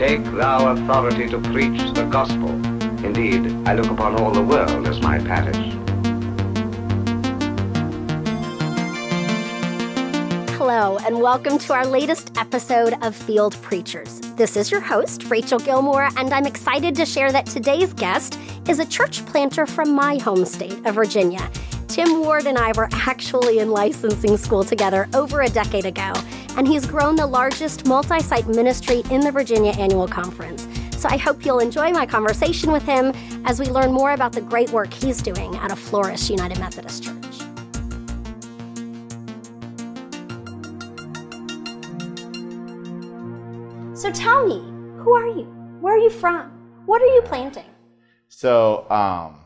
Take 0.00 0.24
thou 0.24 0.72
authority 0.72 1.28
to 1.28 1.38
preach 1.38 1.78
the 1.92 2.08
gospel. 2.10 2.48
Indeed, 3.04 3.52
I 3.68 3.74
look 3.74 3.90
upon 3.90 4.18
all 4.18 4.30
the 4.30 4.40
world 4.40 4.88
as 4.88 4.98
my 5.02 5.18
parish. 5.18 5.74
Hello, 10.56 10.96
and 11.04 11.20
welcome 11.20 11.58
to 11.58 11.74
our 11.74 11.84
latest 11.84 12.32
episode 12.38 12.94
of 13.02 13.14
Field 13.14 13.60
Preachers. 13.60 14.20
This 14.36 14.56
is 14.56 14.70
your 14.70 14.80
host, 14.80 15.24
Rachel 15.24 15.58
Gilmore, 15.58 16.08
and 16.16 16.32
I'm 16.32 16.46
excited 16.46 16.94
to 16.94 17.04
share 17.04 17.30
that 17.32 17.44
today's 17.44 17.92
guest 17.92 18.38
is 18.70 18.78
a 18.78 18.86
church 18.86 19.26
planter 19.26 19.66
from 19.66 19.92
my 19.92 20.16
home 20.16 20.46
state 20.46 20.82
of 20.86 20.94
Virginia. 20.94 21.50
Tim 21.88 22.20
Ward 22.20 22.46
and 22.46 22.56
I 22.56 22.72
were 22.72 22.88
actually 22.92 23.58
in 23.58 23.70
licensing 23.70 24.38
school 24.38 24.64
together 24.64 25.10
over 25.12 25.42
a 25.42 25.48
decade 25.50 25.84
ago, 25.84 26.14
and 26.56 26.66
he's 26.66 26.86
grown 26.86 27.16
the 27.16 27.26
largest 27.26 27.86
multi 27.86 28.20
site 28.20 28.46
ministry 28.46 29.02
in 29.10 29.20
the 29.20 29.30
Virginia 29.30 29.72
Annual 29.72 30.08
Conference. 30.08 30.66
So 31.00 31.08
I 31.08 31.16
hope 31.16 31.44
you'll 31.44 31.60
enjoy 31.60 31.90
my 31.92 32.04
conversation 32.04 32.72
with 32.72 32.82
him 32.82 33.12
as 33.46 33.58
we 33.58 33.66
learn 33.66 33.92
more 33.92 34.12
about 34.12 34.32
the 34.32 34.42
great 34.42 34.70
work 34.70 34.92
he's 34.92 35.22
doing 35.22 35.56
at 35.56 35.72
a 35.72 35.76
Flourish 35.76 36.28
United 36.28 36.58
Methodist 36.58 37.04
Church. 37.04 37.20
So 43.94 44.10
tell 44.10 44.46
me, 44.46 44.60
who 45.02 45.12
are 45.14 45.26
you? 45.26 45.44
Where 45.80 45.94
are 45.94 45.98
you 45.98 46.10
from? 46.10 46.50
What 46.86 47.02
are 47.02 47.14
you 47.14 47.22
planting? 47.22 47.64
So 48.28 48.90
um, 48.90 49.40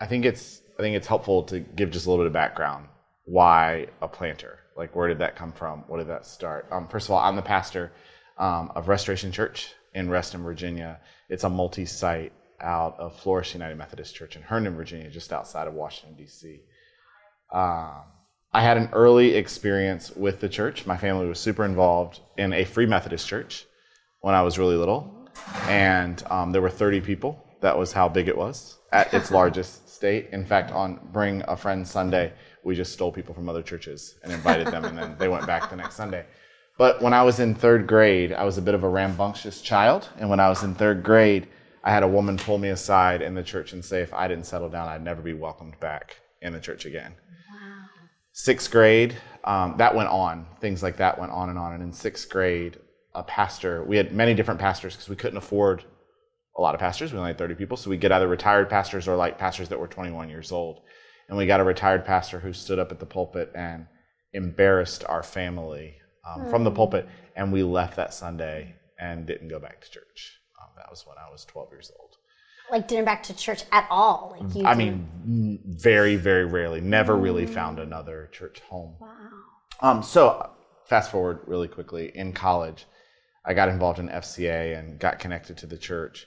I 0.00 0.06
think 0.06 0.24
it's 0.24 0.62
I 0.78 0.82
think 0.82 0.96
it's 0.96 1.06
helpful 1.06 1.42
to 1.44 1.60
give 1.60 1.90
just 1.90 2.06
a 2.06 2.10
little 2.10 2.24
bit 2.24 2.26
of 2.26 2.32
background. 2.32 2.88
Why 3.26 3.88
a 4.00 4.08
planter? 4.08 4.58
Like, 4.76 4.94
where 4.96 5.08
did 5.08 5.18
that 5.18 5.36
come 5.36 5.52
from? 5.52 5.80
What 5.88 5.98
did 5.98 6.08
that 6.08 6.26
start? 6.26 6.66
Um, 6.70 6.88
first 6.88 7.08
of 7.08 7.12
all, 7.12 7.18
I'm 7.18 7.36
the 7.36 7.42
pastor 7.42 7.92
um, 8.38 8.72
of 8.74 8.88
Restoration 8.88 9.32
Church 9.32 9.72
in 9.94 10.08
Reston, 10.08 10.42
Virginia. 10.42 11.00
It's 11.28 11.44
a 11.44 11.48
multi-site 11.48 12.32
out 12.60 12.98
of 12.98 13.18
Flourish 13.18 13.54
United 13.54 13.76
Methodist 13.76 14.14
Church 14.14 14.36
in 14.36 14.42
Herndon, 14.42 14.76
Virginia, 14.76 15.10
just 15.10 15.32
outside 15.32 15.66
of 15.66 15.74
Washington 15.74 16.16
D.C. 16.16 16.60
Um, 17.52 18.02
I 18.52 18.62
had 18.62 18.76
an 18.76 18.90
early 18.92 19.34
experience 19.34 20.14
with 20.14 20.40
the 20.40 20.48
church. 20.48 20.86
My 20.86 20.96
family 20.96 21.26
was 21.26 21.38
super 21.38 21.64
involved 21.64 22.20
in 22.38 22.52
a 22.52 22.64
Free 22.64 22.86
Methodist 22.86 23.26
church 23.26 23.66
when 24.20 24.34
I 24.34 24.42
was 24.42 24.58
really 24.58 24.76
little, 24.76 25.28
and 25.64 26.22
um, 26.30 26.52
there 26.52 26.62
were 26.62 26.70
30 26.70 27.00
people. 27.00 27.42
That 27.60 27.76
was 27.76 27.92
how 27.92 28.08
big 28.08 28.28
it 28.28 28.36
was 28.36 28.78
at 28.92 29.12
its 29.12 29.30
largest 29.40 29.88
state. 29.88 30.28
In 30.32 30.44
fact, 30.44 30.70
on 30.70 31.00
Bring 31.12 31.42
a 31.48 31.56
Friend 31.56 31.86
Sunday, 31.86 32.32
we 32.66 32.74
just 32.74 32.92
stole 32.92 33.12
people 33.12 33.32
from 33.32 33.48
other 33.48 33.62
churches 33.62 34.16
and 34.24 34.32
invited 34.32 34.66
them, 34.66 34.84
and 34.84 34.98
then 34.98 35.14
they 35.18 35.28
went 35.28 35.46
back 35.46 35.70
the 35.70 35.76
next 35.76 35.94
Sunday. 35.94 36.26
But 36.76 37.00
when 37.00 37.14
I 37.14 37.22
was 37.22 37.38
in 37.38 37.54
third 37.54 37.86
grade, 37.86 38.32
I 38.32 38.42
was 38.42 38.58
a 38.58 38.62
bit 38.62 38.74
of 38.74 38.82
a 38.82 38.88
rambunctious 38.88 39.62
child. 39.62 40.08
And 40.18 40.28
when 40.28 40.40
I 40.40 40.48
was 40.48 40.64
in 40.64 40.74
third 40.74 41.04
grade, 41.04 41.46
I 41.84 41.92
had 41.92 42.02
a 42.02 42.08
woman 42.08 42.36
pull 42.36 42.58
me 42.58 42.70
aside 42.70 43.22
in 43.22 43.34
the 43.34 43.42
church 43.42 43.72
and 43.72 43.84
say 43.84 44.02
if 44.02 44.12
I 44.12 44.26
didn't 44.26 44.46
settle 44.46 44.68
down, 44.68 44.88
I'd 44.88 45.04
never 45.04 45.22
be 45.22 45.32
welcomed 45.32 45.78
back 45.78 46.16
in 46.42 46.52
the 46.52 46.58
church 46.58 46.84
again. 46.86 47.12
Wow. 47.12 47.84
Sixth 48.32 48.70
grade, 48.70 49.16
um, 49.44 49.76
that 49.78 49.94
went 49.94 50.08
on. 50.08 50.44
Things 50.60 50.82
like 50.82 50.96
that 50.96 51.20
went 51.20 51.30
on 51.30 51.48
and 51.48 51.58
on. 51.58 51.72
And 51.72 51.82
in 51.84 51.92
sixth 51.92 52.28
grade, 52.28 52.80
a 53.14 53.22
pastor, 53.22 53.84
we 53.84 53.96
had 53.96 54.12
many 54.12 54.34
different 54.34 54.58
pastors 54.58 54.94
because 54.94 55.08
we 55.08 55.16
couldn't 55.16 55.38
afford 55.38 55.84
a 56.58 56.60
lot 56.60 56.74
of 56.74 56.80
pastors. 56.80 57.12
We 57.12 57.18
only 57.18 57.30
had 57.30 57.38
30 57.38 57.54
people. 57.54 57.76
So 57.76 57.90
we 57.90 57.96
get 57.96 58.10
either 58.10 58.26
retired 58.26 58.68
pastors 58.68 59.06
or 59.06 59.14
like 59.14 59.38
pastors 59.38 59.68
that 59.68 59.78
were 59.78 59.86
21 59.86 60.28
years 60.28 60.50
old. 60.50 60.80
And 61.28 61.36
we 61.36 61.46
got 61.46 61.60
a 61.60 61.64
retired 61.64 62.04
pastor 62.04 62.38
who 62.38 62.52
stood 62.52 62.78
up 62.78 62.92
at 62.92 63.00
the 63.00 63.06
pulpit 63.06 63.52
and 63.54 63.86
embarrassed 64.32 65.04
our 65.08 65.22
family 65.22 65.96
um, 66.26 66.42
mm. 66.42 66.50
from 66.50 66.64
the 66.64 66.70
hmm. 66.70 66.76
pulpit. 66.76 67.08
And 67.34 67.52
we 67.52 67.62
left 67.62 67.96
that 67.96 68.14
Sunday 68.14 68.76
and 68.98 69.26
didn't 69.26 69.48
go 69.48 69.58
back 69.58 69.80
to 69.80 69.90
church. 69.90 70.38
Um, 70.60 70.68
that 70.76 70.90
was 70.90 71.04
when 71.06 71.16
I 71.18 71.30
was 71.30 71.44
12 71.44 71.70
years 71.72 71.90
old. 71.98 72.16
Like 72.70 72.88
didn't 72.88 73.04
back 73.04 73.22
to 73.24 73.36
church 73.36 73.64
at 73.70 73.86
all? 73.90 74.36
Like 74.38 74.54
you 74.54 74.64
I 74.64 74.74
didn't... 74.74 75.08
mean, 75.24 75.60
very, 75.66 76.16
very 76.16 76.44
rarely. 76.44 76.80
Never 76.80 77.14
mm. 77.14 77.22
really 77.22 77.46
found 77.46 77.78
another 77.78 78.28
church 78.32 78.60
home. 78.60 78.96
Wow. 79.00 79.30
Um, 79.80 80.02
so 80.02 80.50
fast 80.86 81.10
forward 81.10 81.40
really 81.46 81.68
quickly 81.68 82.10
in 82.14 82.32
college, 82.32 82.86
I 83.44 83.54
got 83.54 83.68
involved 83.68 83.98
in 83.98 84.08
FCA 84.08 84.78
and 84.78 84.98
got 84.98 85.18
connected 85.18 85.56
to 85.58 85.66
the 85.66 85.78
church. 85.78 86.26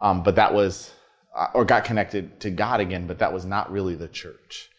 Um, 0.00 0.22
but 0.22 0.34
that 0.36 0.52
was, 0.52 0.92
or 1.54 1.64
got 1.64 1.84
connected 1.84 2.40
to 2.40 2.50
God 2.50 2.80
again, 2.80 3.06
but 3.06 3.18
that 3.18 3.32
was 3.32 3.44
not 3.44 3.70
really 3.70 3.94
the 3.94 4.08
church. 4.08 4.70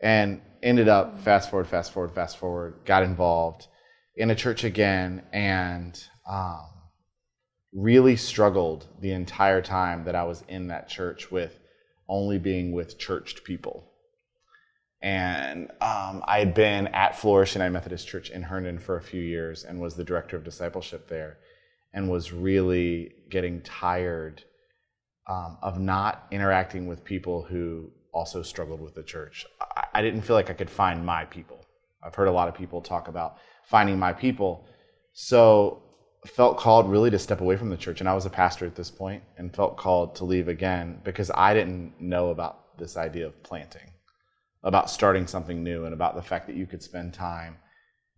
And 0.00 0.40
ended 0.62 0.88
up, 0.88 1.20
fast 1.20 1.50
forward, 1.50 1.68
fast 1.68 1.92
forward, 1.92 2.12
fast 2.12 2.36
forward, 2.36 2.80
got 2.84 3.02
involved 3.02 3.68
in 4.16 4.30
a 4.30 4.34
church 4.34 4.64
again 4.64 5.22
and 5.32 6.02
um, 6.28 6.66
really 7.72 8.16
struggled 8.16 8.86
the 9.00 9.12
entire 9.12 9.60
time 9.60 10.04
that 10.04 10.14
I 10.14 10.24
was 10.24 10.42
in 10.48 10.68
that 10.68 10.88
church 10.88 11.30
with 11.30 11.58
only 12.08 12.38
being 12.38 12.72
with 12.72 12.98
churched 12.98 13.44
people. 13.44 13.90
And 15.00 15.70
um, 15.82 16.22
I 16.26 16.38
had 16.38 16.54
been 16.54 16.86
at 16.88 17.18
Flourish 17.18 17.54
United 17.54 17.72
Methodist 17.72 18.08
Church 18.08 18.30
in 18.30 18.42
Herndon 18.42 18.78
for 18.78 18.96
a 18.96 19.02
few 19.02 19.20
years 19.20 19.62
and 19.62 19.80
was 19.80 19.96
the 19.96 20.04
director 20.04 20.36
of 20.36 20.44
discipleship 20.44 21.08
there 21.08 21.38
and 21.92 22.10
was 22.10 22.32
really 22.32 23.12
getting 23.28 23.60
tired 23.60 24.42
um, 25.26 25.58
of 25.62 25.78
not 25.78 26.26
interacting 26.30 26.86
with 26.86 27.04
people 27.04 27.42
who 27.42 27.90
also 28.12 28.42
struggled 28.42 28.80
with 28.80 28.94
the 28.94 29.02
church. 29.02 29.46
I, 29.60 29.84
I 29.94 30.02
didn't 30.02 30.22
feel 30.22 30.36
like 30.36 30.50
I 30.50 30.54
could 30.54 30.70
find 30.70 31.04
my 31.04 31.24
people. 31.24 31.64
I've 32.02 32.14
heard 32.14 32.28
a 32.28 32.32
lot 32.32 32.48
of 32.48 32.54
people 32.54 32.80
talk 32.80 33.08
about 33.08 33.38
finding 33.64 33.98
my 33.98 34.12
people. 34.12 34.66
So 35.12 35.82
felt 36.26 36.56
called 36.56 36.90
really 36.90 37.10
to 37.10 37.18
step 37.18 37.40
away 37.40 37.56
from 37.56 37.68
the 37.68 37.76
church 37.76 38.00
and 38.00 38.08
I 38.08 38.14
was 38.14 38.24
a 38.24 38.30
pastor 38.30 38.64
at 38.64 38.74
this 38.74 38.90
point 38.90 39.22
and 39.36 39.54
felt 39.54 39.76
called 39.76 40.14
to 40.16 40.24
leave 40.24 40.48
again 40.48 41.00
because 41.04 41.30
I 41.34 41.52
didn't 41.52 42.00
know 42.00 42.30
about 42.30 42.78
this 42.78 42.96
idea 42.96 43.26
of 43.26 43.42
planting, 43.42 43.90
about 44.62 44.90
starting 44.90 45.26
something 45.26 45.62
new 45.62 45.84
and 45.84 45.92
about 45.92 46.14
the 46.14 46.22
fact 46.22 46.46
that 46.46 46.56
you 46.56 46.66
could 46.66 46.82
spend 46.82 47.12
time 47.12 47.58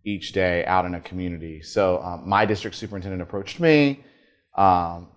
each 0.05 0.31
day 0.31 0.63
out 0.65 0.85
in 0.85 0.95
a 0.95 1.01
community. 1.01 1.61
So 1.61 2.01
um, 2.01 2.27
my 2.27 2.45
district 2.45 2.77
superintendent 2.77 3.21
approached 3.21 3.59
me. 3.59 4.03
Um, 4.55 5.09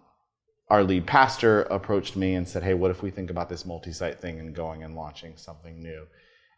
our 0.71 0.85
lead 0.85 1.07
pastor 1.07 1.63
approached 1.63 2.17
me 2.17 2.35
and 2.35 2.49
said, 2.49 2.63
"Hey, 2.63 2.75
what 2.75 2.91
if 2.91 3.03
we 3.03 3.11
think 3.11 3.31
about 3.31 3.49
this 3.49 3.67
multi-site 3.67 4.21
thing 4.21 4.39
and 4.39 4.55
going 4.55 4.85
and 4.85 4.95
launching 4.95 5.37
something 5.37 5.83
new?" 5.83 6.07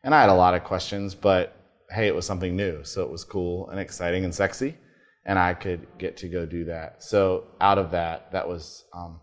And 0.05 0.15
I 0.15 0.21
had 0.21 0.31
a 0.31 0.35
lot 0.35 0.55
of 0.55 0.65
questions, 0.65 1.15
but 1.15 1.57
hey, 1.91 2.07
it 2.07 2.15
was 2.15 2.27
something 2.27 2.55
new, 2.57 2.85
so 2.85 3.03
it 3.03 3.11
was 3.11 3.25
cool 3.25 3.69
and 3.71 3.81
exciting 3.81 4.25
and 4.25 4.35
sexy, 4.35 4.77
and 5.25 5.39
I 5.39 5.55
could 5.55 5.87
get 5.99 6.17
to 6.19 6.29
go 6.29 6.47
do 6.47 6.65
that. 6.67 7.03
So 7.03 7.45
out 7.61 7.79
of 7.79 7.91
that, 7.93 8.33
that 8.33 8.47
was 8.47 8.85
um, 8.95 9.21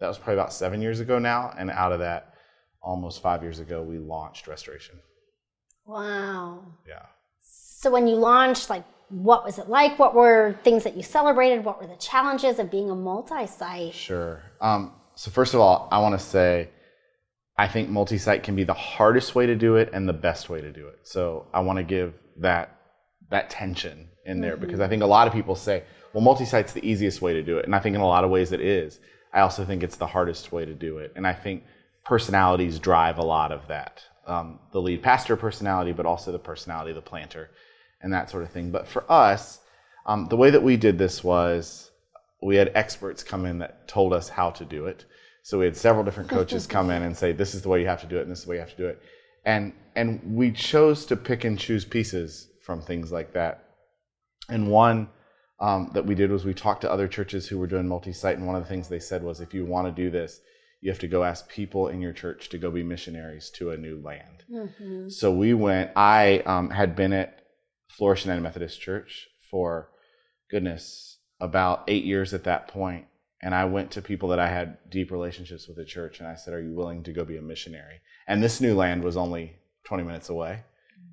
that 0.00 0.08
was 0.08 0.18
probably 0.18 0.34
about 0.34 0.52
seven 0.52 0.80
years 0.82 1.00
ago 1.00 1.18
now, 1.18 1.54
and 1.56 1.70
out 1.70 1.92
of 1.92 2.00
that, 2.00 2.34
almost 2.82 3.22
five 3.22 3.42
years 3.42 3.58
ago, 3.58 3.82
we 3.82 3.98
launched 3.98 4.46
Restoration. 4.46 4.98
Wow. 5.86 6.64
Yeah. 6.88 7.06
So 7.40 7.90
when 7.90 8.06
you 8.06 8.16
launched, 8.16 8.70
like, 8.70 8.84
what 9.08 9.44
was 9.44 9.58
it 9.58 9.68
like? 9.68 9.98
What 9.98 10.14
were 10.14 10.58
things 10.64 10.84
that 10.84 10.96
you 10.96 11.02
celebrated? 11.02 11.64
What 11.64 11.80
were 11.80 11.86
the 11.86 11.96
challenges 11.96 12.58
of 12.58 12.70
being 12.70 12.90
a 12.90 12.94
multi-site? 12.94 13.94
Sure. 13.94 14.42
Um, 14.60 14.92
so 15.14 15.30
first 15.30 15.54
of 15.54 15.60
all, 15.60 15.88
I 15.92 15.98
want 16.00 16.18
to 16.18 16.24
say, 16.24 16.70
I 17.56 17.68
think 17.68 17.88
multi-site 17.88 18.42
can 18.42 18.56
be 18.56 18.64
the 18.64 18.74
hardest 18.74 19.34
way 19.34 19.46
to 19.46 19.54
do 19.54 19.76
it 19.76 19.90
and 19.92 20.08
the 20.08 20.12
best 20.14 20.48
way 20.48 20.60
to 20.60 20.72
do 20.72 20.88
it. 20.88 21.00
So 21.02 21.46
I 21.54 21.60
want 21.60 21.78
to 21.78 21.84
give 21.84 22.14
that 22.38 22.76
that 23.30 23.50
tension 23.50 24.08
in 24.26 24.40
there 24.40 24.52
mm-hmm. 24.52 24.64
because 24.64 24.80
I 24.80 24.88
think 24.88 25.02
a 25.02 25.06
lot 25.06 25.26
of 25.26 25.32
people 25.32 25.54
say, 25.54 25.84
well, 26.12 26.22
multi-site's 26.22 26.72
the 26.72 26.86
easiest 26.86 27.22
way 27.22 27.32
to 27.32 27.42
do 27.42 27.58
it, 27.58 27.64
and 27.64 27.74
I 27.74 27.80
think 27.80 27.94
in 27.94 28.02
a 28.02 28.06
lot 28.06 28.24
of 28.24 28.30
ways 28.30 28.52
it 28.52 28.60
is. 28.60 29.00
I 29.32 29.40
also 29.40 29.64
think 29.64 29.82
it's 29.82 29.96
the 29.96 30.06
hardest 30.06 30.52
way 30.52 30.64
to 30.64 30.74
do 30.74 30.98
it, 30.98 31.12
and 31.16 31.26
I 31.26 31.32
think 31.32 31.64
personalities 32.04 32.78
drive 32.78 33.18
a 33.18 33.24
lot 33.24 33.50
of 33.50 33.66
that. 33.68 34.02
Um, 34.26 34.60
the 34.72 34.80
lead 34.80 35.02
pastor 35.02 35.36
personality, 35.36 35.92
but 35.92 36.06
also 36.06 36.32
the 36.32 36.38
personality 36.38 36.90
of 36.90 36.96
the 36.96 37.02
planter 37.02 37.50
and 38.04 38.12
that 38.12 38.30
sort 38.30 38.44
of 38.44 38.50
thing. 38.50 38.70
But 38.70 38.86
for 38.86 39.10
us, 39.10 39.58
um, 40.06 40.26
the 40.28 40.36
way 40.36 40.50
that 40.50 40.62
we 40.62 40.76
did 40.76 40.98
this 40.98 41.24
was 41.24 41.90
we 42.42 42.56
had 42.56 42.70
experts 42.74 43.24
come 43.24 43.46
in 43.46 43.58
that 43.58 43.88
told 43.88 44.12
us 44.12 44.28
how 44.28 44.50
to 44.50 44.64
do 44.64 44.86
it. 44.86 45.06
So 45.42 45.58
we 45.58 45.64
had 45.64 45.76
several 45.76 46.04
different 46.04 46.28
coaches 46.28 46.66
come 46.76 46.90
in 46.90 47.02
and 47.02 47.16
say, 47.16 47.32
"This 47.32 47.54
is 47.54 47.62
the 47.62 47.70
way 47.70 47.80
you 47.80 47.86
have 47.86 48.02
to 48.02 48.06
do 48.06 48.18
it, 48.18 48.22
and 48.22 48.30
this 48.30 48.40
is 48.40 48.44
the 48.44 48.50
way 48.50 48.56
you 48.56 48.60
have 48.60 48.70
to 48.70 48.76
do 48.76 48.86
it." 48.86 49.02
And 49.44 49.72
and 49.96 50.20
we 50.36 50.52
chose 50.52 51.06
to 51.06 51.16
pick 51.16 51.44
and 51.44 51.58
choose 51.58 51.84
pieces 51.84 52.48
from 52.62 52.82
things 52.82 53.10
like 53.10 53.32
that. 53.32 53.64
And 54.48 54.70
one 54.70 55.08
um, 55.60 55.90
that 55.94 56.04
we 56.04 56.14
did 56.14 56.30
was 56.30 56.44
we 56.44 56.54
talked 56.54 56.82
to 56.82 56.92
other 56.92 57.08
churches 57.08 57.48
who 57.48 57.58
were 57.58 57.66
doing 57.66 57.88
multi-site, 57.88 58.36
and 58.36 58.46
one 58.46 58.56
of 58.56 58.62
the 58.62 58.68
things 58.68 58.88
they 58.88 58.98
said 58.98 59.22
was, 59.22 59.40
if 59.40 59.54
you 59.54 59.64
want 59.64 59.86
to 59.86 60.02
do 60.02 60.10
this, 60.10 60.40
you 60.82 60.90
have 60.90 60.98
to 60.98 61.08
go 61.08 61.24
ask 61.24 61.48
people 61.48 61.88
in 61.88 62.02
your 62.02 62.12
church 62.12 62.50
to 62.50 62.58
go 62.58 62.70
be 62.70 62.82
missionaries 62.82 63.48
to 63.50 63.70
a 63.70 63.76
new 63.76 64.02
land. 64.02 64.44
Mm-hmm. 64.50 65.08
So 65.08 65.32
we 65.32 65.54
went. 65.54 65.90
I 65.96 66.40
um, 66.40 66.68
had 66.68 66.94
been 66.94 67.14
at 67.14 67.43
Flourish 67.96 68.24
United 68.24 68.42
Methodist 68.42 68.80
Church 68.80 69.28
for 69.50 69.90
goodness 70.50 71.18
about 71.40 71.84
eight 71.88 72.04
years 72.04 72.32
at 72.34 72.44
that 72.44 72.68
point, 72.68 73.06
and 73.42 73.54
I 73.54 73.64
went 73.66 73.90
to 73.92 74.02
people 74.02 74.28
that 74.30 74.38
I 74.38 74.48
had 74.48 74.78
deep 74.90 75.10
relationships 75.10 75.66
with 75.68 75.76
the 75.76 75.84
church, 75.84 76.18
and 76.20 76.28
I 76.28 76.34
said, 76.34 76.54
"Are 76.54 76.62
you 76.62 76.74
willing 76.74 77.02
to 77.04 77.12
go 77.12 77.24
be 77.24 77.36
a 77.36 77.42
missionary?" 77.42 78.00
And 78.26 78.42
this 78.42 78.60
new 78.60 78.74
land 78.74 79.02
was 79.04 79.16
only 79.16 79.56
20 79.84 80.02
minutes 80.04 80.28
away 80.28 80.64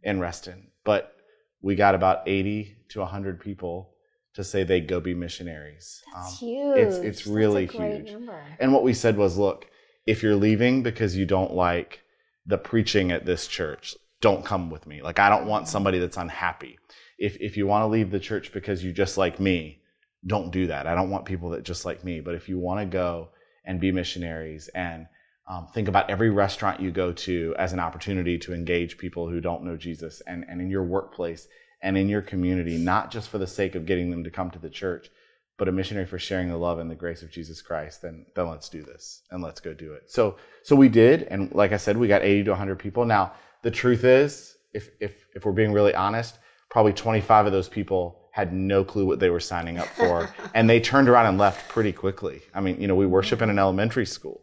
in 0.03 0.19
Reston, 0.19 0.71
but 0.83 1.15
we 1.61 1.75
got 1.75 1.93
about 1.95 2.27
80 2.27 2.75
to 2.89 3.01
100 3.01 3.39
people 3.39 3.93
to 4.33 4.43
say 4.43 4.63
they'd 4.63 4.87
go 4.87 4.99
be 5.01 5.13
missionaries. 5.13 6.01
That's 6.13 6.41
Um, 6.41 6.47
huge. 6.47 6.77
it's- 6.77 6.97
it's 6.99 7.27
really 7.27 7.67
huge. 7.67 8.11
Number. 8.11 8.41
And 8.59 8.71
what 8.73 8.83
we 8.83 8.93
said 8.93 9.17
was, 9.17 9.37
look, 9.37 9.67
if 10.07 10.23
you're 10.23 10.35
leaving 10.37 10.81
because 10.83 11.17
you 11.17 11.25
don't 11.25 11.53
like 11.53 12.01
the 12.45 12.57
preaching 12.57 13.11
at 13.11 13.25
this 13.25 13.45
church, 13.45 13.95
don't 14.21 14.45
come 14.45 14.69
with 14.69 14.87
me. 14.87 15.01
Like 15.01 15.19
I 15.19 15.29
don't 15.29 15.47
want 15.47 15.67
somebody 15.67 15.99
that's 15.99 16.17
unhappy. 16.17 16.79
If 17.17 17.37
if 17.39 17.57
you 17.57 17.67
want 17.67 17.83
to 17.83 17.87
leave 17.87 18.11
the 18.11 18.19
church 18.19 18.53
because 18.53 18.83
you 18.83 18.93
just 18.93 19.17
like 19.17 19.39
me, 19.39 19.81
don't 20.25 20.51
do 20.51 20.67
that. 20.67 20.87
I 20.87 20.95
don't 20.95 21.09
want 21.09 21.25
people 21.25 21.49
that 21.49 21.63
just 21.63 21.85
like 21.85 22.03
me. 22.03 22.21
But 22.21 22.35
if 22.35 22.47
you 22.47 22.57
want 22.59 22.79
to 22.79 22.85
go 22.85 23.29
and 23.65 23.79
be 23.79 23.91
missionaries 23.91 24.69
and 24.69 25.07
um, 25.47 25.67
think 25.73 25.87
about 25.87 26.09
every 26.09 26.29
restaurant 26.29 26.79
you 26.79 26.91
go 26.91 27.11
to 27.11 27.55
as 27.57 27.73
an 27.73 27.79
opportunity 27.79 28.37
to 28.39 28.53
engage 28.53 28.97
people 28.97 29.29
who 29.29 29.41
don't 29.41 29.63
know 29.63 29.75
Jesus 29.75 30.21
and, 30.25 30.45
and 30.47 30.61
in 30.61 30.69
your 30.69 30.83
workplace 30.83 31.47
and 31.81 31.97
in 31.97 32.07
your 32.07 32.21
community, 32.21 32.77
not 32.77 33.11
just 33.11 33.29
for 33.29 33.37
the 33.37 33.47
sake 33.47 33.75
of 33.75 33.85
getting 33.85 34.11
them 34.11 34.23
to 34.23 34.31
come 34.31 34.51
to 34.51 34.59
the 34.59 34.69
church, 34.69 35.09
but 35.57 35.67
a 35.67 35.71
missionary 35.71 36.05
for 36.05 36.19
sharing 36.19 36.47
the 36.49 36.57
love 36.57 36.79
and 36.79 36.89
the 36.89 36.95
grace 36.95 37.21
of 37.21 37.31
Jesus 37.31 37.61
Christ, 37.61 38.01
then 38.01 38.25
then 38.35 38.49
let's 38.49 38.69
do 38.69 38.81
this 38.83 39.23
and 39.29 39.43
let's 39.43 39.59
go 39.59 39.73
do 39.73 39.93
it. 39.93 40.09
So 40.09 40.37
so 40.63 40.75
we 40.75 40.89
did, 40.89 41.23
and 41.23 41.53
like 41.53 41.71
I 41.71 41.77
said, 41.77 41.97
we 41.97 42.07
got 42.07 42.23
80 42.23 42.45
to 42.45 42.51
100 42.51 42.79
people. 42.79 43.05
Now 43.05 43.33
the 43.63 43.71
truth 43.71 44.03
is, 44.03 44.57
if 44.73 44.89
if 44.99 45.25
if 45.35 45.45
we're 45.45 45.51
being 45.51 45.73
really 45.73 45.93
honest, 45.93 46.39
probably 46.69 46.93
25 46.93 47.47
of 47.47 47.51
those 47.51 47.69
people 47.69 48.17
had 48.31 48.53
no 48.53 48.83
clue 48.83 49.05
what 49.05 49.19
they 49.19 49.29
were 49.29 49.39
signing 49.39 49.77
up 49.77 49.87
for, 49.87 50.29
and 50.53 50.69
they 50.69 50.79
turned 50.79 51.09
around 51.09 51.27
and 51.27 51.37
left 51.37 51.67
pretty 51.69 51.91
quickly. 51.91 52.41
I 52.53 52.61
mean, 52.61 52.79
you 52.79 52.87
know, 52.87 52.95
we 52.95 53.05
worship 53.05 53.41
in 53.41 53.49
an 53.49 53.59
elementary 53.59 54.05
school. 54.05 54.41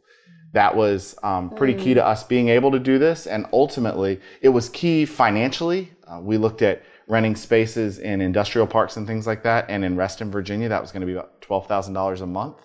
That 0.53 0.75
was 0.75 1.15
um, 1.23 1.51
pretty 1.51 1.75
key 1.75 1.95
to 1.95 2.05
us 2.05 2.25
being 2.25 2.49
able 2.49 2.71
to 2.73 2.79
do 2.79 2.99
this, 2.99 3.27
and 3.27 3.47
ultimately, 3.53 4.21
it 4.41 4.49
was 4.49 4.69
key 4.69 5.05
financially. 5.05 5.93
Uh, 6.07 6.21
we 6.23 6.39
looked 6.39 6.63
at 6.63 6.83
renting 7.09 7.35
spaces 7.35 7.99
in 7.99 8.21
industrial 8.21 8.67
parks 8.67 8.97
and 8.97 9.07
things 9.07 9.27
like 9.27 9.43
that. 9.43 9.67
And 9.69 9.85
in 9.85 9.97
Reston, 9.97 10.31
Virginia, 10.31 10.69
that 10.69 10.81
was 10.81 10.93
going 10.93 11.01
to 11.01 11.07
be 11.07 11.15
about 11.15 11.41
$12,000 11.41 12.21
a 12.21 12.27
month. 12.27 12.57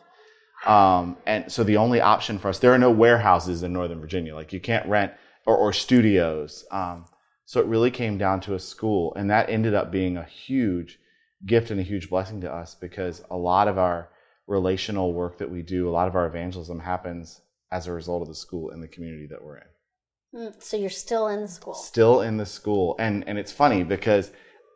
Um, 0.65 1.17
and 1.25 1.51
so 1.51 1.63
the 1.63 1.77
only 1.77 2.01
option 2.01 2.37
for 2.37 2.49
us, 2.49 2.59
there 2.59 2.73
are 2.73 2.77
no 2.77 2.91
warehouses 2.91 3.63
in 3.63 3.73
Northern 3.73 3.99
Virginia. 3.99 4.35
Like 4.35 4.53
you 4.53 4.59
can't 4.59 4.87
rent 4.87 5.13
or, 5.45 5.55
or 5.57 5.73
studios. 5.73 6.65
Um, 6.71 7.05
so 7.45 7.59
it 7.59 7.65
really 7.67 7.91
came 7.91 8.17
down 8.17 8.41
to 8.41 8.55
a 8.55 8.59
school. 8.59 9.13
And 9.15 9.29
that 9.29 9.49
ended 9.49 9.73
up 9.73 9.91
being 9.91 10.17
a 10.17 10.23
huge 10.23 10.99
gift 11.45 11.71
and 11.71 11.79
a 11.79 11.83
huge 11.83 12.09
blessing 12.09 12.41
to 12.41 12.51
us 12.51 12.75
because 12.75 13.23
a 13.29 13.37
lot 13.37 13.67
of 13.67 13.77
our 13.77 14.09
relational 14.47 15.13
work 15.13 15.37
that 15.37 15.49
we 15.49 15.61
do, 15.61 15.89
a 15.89 15.91
lot 15.91 16.07
of 16.07 16.15
our 16.15 16.25
evangelism 16.25 16.79
happens 16.79 17.41
as 17.71 17.87
a 17.87 17.91
result 17.91 18.21
of 18.21 18.27
the 18.27 18.35
school 18.35 18.69
and 18.71 18.81
the 18.83 18.87
community 18.87 19.27
that 19.27 19.43
we're 19.43 19.57
in 19.57 19.63
Mm, 20.35 20.63
So 20.63 20.77
you're 20.77 20.89
still 20.89 21.27
in 21.27 21.41
the 21.41 21.47
school. 21.47 21.73
still 21.75 22.21
in 22.21 22.37
the 22.37 22.45
school 22.45 22.95
and 22.99 23.23
and 23.27 23.37
it's 23.37 23.51
funny 23.51 23.83
because 23.83 24.31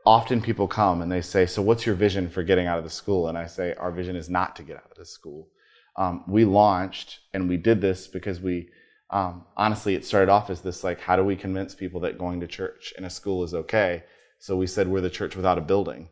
often 0.05 0.39
people 0.39 0.67
come 0.67 1.01
and 1.01 1.11
they 1.11 1.21
say 1.21 1.45
so 1.47 1.61
what's 1.63 1.83
your 1.85 1.95
vision 1.95 2.29
for 2.29 2.43
getting 2.43 2.67
out 2.67 2.77
of 2.77 2.83
the 2.83 2.89
school 2.91 3.27
and 3.27 3.37
i 3.37 3.47
say 3.47 3.73
our 3.75 3.91
vision 3.91 4.15
is 4.15 4.29
not 4.29 4.55
to 4.55 4.61
get 4.63 4.77
out 4.77 4.91
of 4.91 4.97
the 4.97 5.05
school 5.05 5.47
um, 5.95 6.23
we 6.27 6.45
launched 6.45 7.19
and 7.33 7.49
we 7.49 7.57
did 7.57 7.81
this 7.81 8.07
because 8.07 8.39
we 8.39 8.69
um, 9.09 9.45
honestly 9.55 9.95
it 9.95 10.05
started 10.05 10.29
off 10.29 10.49
as 10.49 10.61
this 10.61 10.83
like 10.83 10.99
how 10.99 11.15
do 11.15 11.23
we 11.23 11.35
convince 11.35 11.73
people 11.73 11.99
that 12.01 12.17
going 12.17 12.39
to 12.41 12.47
church 12.47 12.93
in 12.97 13.03
a 13.03 13.09
school 13.09 13.43
is 13.43 13.53
okay? 13.53 14.03
So 14.39 14.55
we 14.55 14.67
said 14.67 14.87
we're 14.87 15.01
the 15.01 15.09
church 15.09 15.35
without 15.35 15.57
a 15.57 15.61
building. 15.61 16.09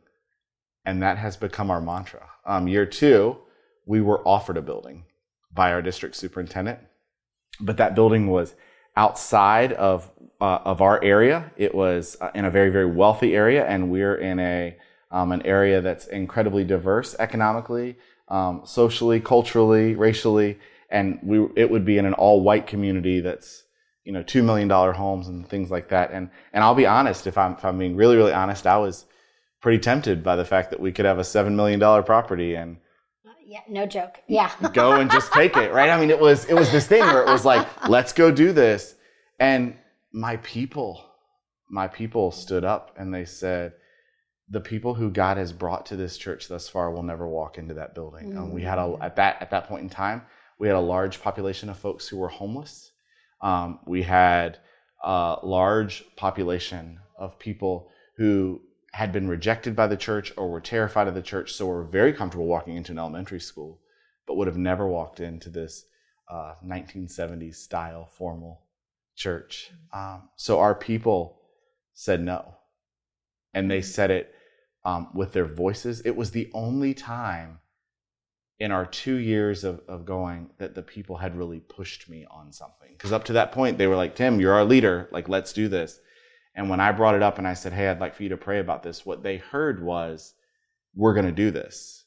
And 0.88 1.02
that 1.02 1.18
has 1.18 1.36
become 1.36 1.72
our 1.72 1.82
mantra. 1.82 2.30
Um, 2.46 2.68
year 2.68 2.86
two 2.86 3.38
we 3.86 4.02
were 4.02 4.28
offered 4.28 4.58
a 4.58 4.62
building 4.62 5.06
by 5.54 5.72
our 5.72 5.82
district 5.82 6.16
superintendent 6.16 6.80
but 7.60 7.78
that 7.78 7.96
building 7.96 8.28
was 8.28 8.56
outside 8.96 9.74
of 9.74 10.10
uh, 10.42 10.60
of 10.66 10.82
our 10.82 11.02
area. 11.04 11.52
It 11.58 11.74
was 11.74 12.18
uh, 12.20 12.32
in 12.36 12.46
a 12.46 12.52
very 12.52 12.70
very 12.70 12.86
wealthy 12.86 13.36
area, 13.36 13.66
and 13.66 13.90
we're 13.90 14.16
in 14.16 14.40
a 14.40 14.78
um, 15.12 15.32
an 15.32 15.42
area 15.44 15.82
that's 15.82 16.08
incredibly 16.08 16.64
diverse 16.64 17.16
economically, 17.20 17.98
um, 18.28 18.62
socially, 18.66 19.20
culturally, 19.20 19.96
racially, 19.96 20.60
and 20.90 21.20
we 21.24 21.48
it 21.56 21.70
would 21.70 21.86
be 21.86 21.98
in 21.98 22.06
an 22.06 22.14
all 22.14 22.42
white 22.42 22.68
community 22.68 23.20
that's 23.20 23.64
you 24.04 24.12
know 24.12 24.24
two 24.24 24.44
million 24.44 24.68
dollar 24.68 24.94
homes 24.94 25.28
and 25.28 25.48
things 25.48 25.72
like 25.72 25.90
that. 25.90 26.12
And 26.12 26.30
and 26.54 26.64
I'll 26.64 26.76
be 26.76 26.86
honest, 26.86 27.28
if 27.28 27.38
I'm 27.38 27.54
if 27.54 27.66
I'm 27.66 27.78
being 27.78 27.96
really 27.96 28.16
really 28.16 28.34
honest, 28.34 28.68
I 28.68 28.78
was 28.78 29.06
pretty 29.62 29.80
tempted 29.80 30.24
by 30.24 30.36
the 30.36 30.46
fact 30.46 30.70
that 30.70 30.80
we 30.80 30.92
could 30.92 31.06
have 31.06 31.20
a 31.20 31.24
seven 31.24 31.56
million 31.56 31.80
dollar 31.80 32.04
property 32.04 32.56
and 32.56 32.78
uh, 33.26 33.32
Yeah, 33.44 33.62
no 33.68 33.86
joke. 33.86 34.22
Yeah. 34.28 34.52
go 34.74 34.94
and 34.94 35.10
just 35.12 35.32
take 35.34 35.58
it, 35.58 35.72
right? 35.74 35.90
I 35.90 36.00
mean, 36.00 36.12
it 36.12 36.20
was 36.20 36.46
it 36.46 36.54
was 36.54 36.72
this 36.72 36.88
thing 36.88 37.02
where 37.02 37.24
it 37.24 37.28
was 37.28 37.46
like, 37.46 37.68
let's 37.90 38.14
go 38.14 38.32
do 38.32 38.54
this. 38.54 38.96
And 39.40 39.76
my 40.12 40.38
people, 40.38 41.04
my 41.70 41.88
people 41.88 42.32
stood 42.32 42.64
up 42.64 42.96
and 42.98 43.14
they 43.14 43.26
said, 43.26 43.74
the 44.50 44.62
people 44.62 44.94
who 44.94 45.10
God 45.10 45.38
has 45.38 45.52
brought 45.52 45.88
to 45.88 45.96
this 45.96 46.18
church 46.18 46.48
thus 46.48 46.70
far 46.70 46.92
will 46.92 47.04
never 47.04 47.28
walk 47.28 47.58
into 47.58 47.74
that 47.76 47.96
building. 47.96 48.34
And 48.34 48.52
we 48.52 48.62
had 48.62 48.78
a 48.78 48.84
mm. 48.84 49.02
at 49.02 49.16
that 49.16 49.42
at 49.42 49.50
that 49.50 49.68
point 49.68 49.84
in 49.84 49.90
time, 49.90 50.22
we 50.58 50.68
had 50.68 50.76
a 50.76 50.80
large 50.80 51.22
population 51.22 51.70
of 51.70 51.78
folks 51.78 52.08
who 52.08 52.18
were 52.18 52.28
homeless. 52.28 52.92
Um, 53.42 53.80
we 53.86 54.04
had 54.04 54.60
a 55.04 55.38
large 55.44 56.04
population 56.16 57.00
of 57.18 57.38
people 57.40 57.90
who 58.18 58.62
had 58.94 59.12
been 59.12 59.28
rejected 59.28 59.76
by 59.76 59.88
the 59.88 59.98
church 59.98 60.32
or 60.38 60.50
were 60.50 60.62
terrified 60.62 61.08
of 61.08 61.16
the 61.16 61.22
church, 61.22 61.52
so 61.52 61.66
were 61.66 61.84
very 61.84 62.14
comfortable 62.14 62.48
walking 62.48 62.78
into 62.78 62.94
an 62.94 63.00
elementary 63.00 63.42
school, 63.42 63.82
but 64.26 64.36
would 64.36 64.48
have 64.48 64.58
never 64.58 64.88
walked 64.88 65.20
into 65.20 65.50
this 65.50 65.86
uh, 66.32 66.54
1970s 66.66 67.56
style 67.56 68.10
formal 68.18 68.62
church. 69.16 69.72
Um, 69.94 70.30
so 70.38 70.60
our 70.60 70.74
people 70.74 71.42
said 71.94 72.22
no, 72.22 72.56
and 73.54 73.70
they 73.70 73.82
said 73.82 74.12
it 74.12 74.34
um, 74.86 75.10
with 75.14 75.34
their 75.34 75.46
voices. 75.46 76.02
It 76.02 76.16
was 76.16 76.32
the 76.32 76.50
only 76.54 76.94
time 76.94 77.60
in 78.60 78.72
our 78.72 78.86
two 78.86 79.16
years 79.16 79.64
of, 79.64 79.82
of 79.88 80.06
going 80.06 80.50
that 80.58 80.76
the 80.76 80.82
people 80.82 81.18
had 81.18 81.38
really 81.38 81.60
pushed 81.60 82.10
me 82.10 82.26
on 82.32 82.54
something. 82.54 82.90
Because 82.92 83.12
up 83.12 83.26
to 83.26 83.34
that 83.34 83.52
point, 83.52 83.78
they 83.78 83.88
were 83.88 83.98
like, 83.98 84.16
Tim, 84.16 84.40
you're 84.40 84.54
our 84.54 84.64
leader. 84.64 85.10
Like, 85.12 85.28
let's 85.28 85.52
do 85.52 85.68
this. 85.68 86.00
And 86.56 86.70
when 86.70 86.80
I 86.80 86.94
brought 86.94 87.16
it 87.16 87.24
up 87.24 87.38
and 87.38 87.48
I 87.48 87.54
said, 87.54 87.74
hey, 87.74 87.90
I'd 87.90 88.00
like 88.00 88.16
for 88.16 88.24
you 88.24 88.30
to 88.30 88.38
pray 88.38 88.60
about 88.60 88.82
this, 88.82 89.06
what 89.06 89.24
they 89.24 89.38
heard 89.38 89.84
was, 89.84 90.34
we're 90.96 91.14
going 91.14 91.26
to 91.26 91.32
do 91.34 91.52
this. 91.52 92.06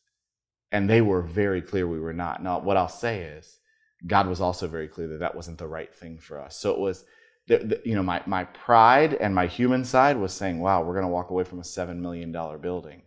And 0.73 0.89
they 0.89 1.03
were 1.03 1.23
very 1.23 1.61
clear 1.61 1.87
we 1.87 2.00
were 2.00 2.15
not. 2.15 2.43
Now, 2.43 2.59
what 2.61 2.79
I'll 2.79 2.89
say 2.89 3.21
is, 3.23 3.59
God 4.06 4.27
was 4.27 4.41
also 4.41 4.67
very 4.69 4.89
clear 4.89 5.09
that 5.09 5.21
that 5.21 5.35
wasn't 5.35 5.59
the 5.59 5.67
right 5.67 5.95
thing 5.95 6.19
for 6.19 6.41
us. 6.41 6.56
So 6.56 6.71
it 6.71 6.79
was, 6.79 7.05
the, 7.49 7.59
the, 7.59 7.83
you 7.85 7.95
know, 7.95 8.03
my, 8.03 8.23
my 8.27 8.45
pride 8.45 9.15
and 9.15 9.35
my 9.35 9.47
human 9.47 9.85
side 9.85 10.17
was 10.17 10.33
saying, 10.33 10.61
wow, 10.61 10.83
we're 10.83 10.95
going 10.95 11.05
to 11.05 11.09
walk 11.09 11.31
away 11.31 11.45
from 11.45 11.59
a 11.59 11.62
$7 11.62 11.97
million 11.97 12.31
building. 12.61 13.03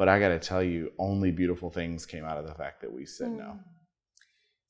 But 0.00 0.08
I 0.08 0.18
got 0.18 0.28
to 0.28 0.38
tell 0.38 0.62
you, 0.62 0.92
only 0.98 1.30
beautiful 1.30 1.68
things 1.68 2.06
came 2.06 2.24
out 2.24 2.38
of 2.38 2.46
the 2.46 2.54
fact 2.54 2.80
that 2.80 2.90
we 2.90 3.04
said 3.04 3.32
no. 3.32 3.44
Hmm. 3.44 3.58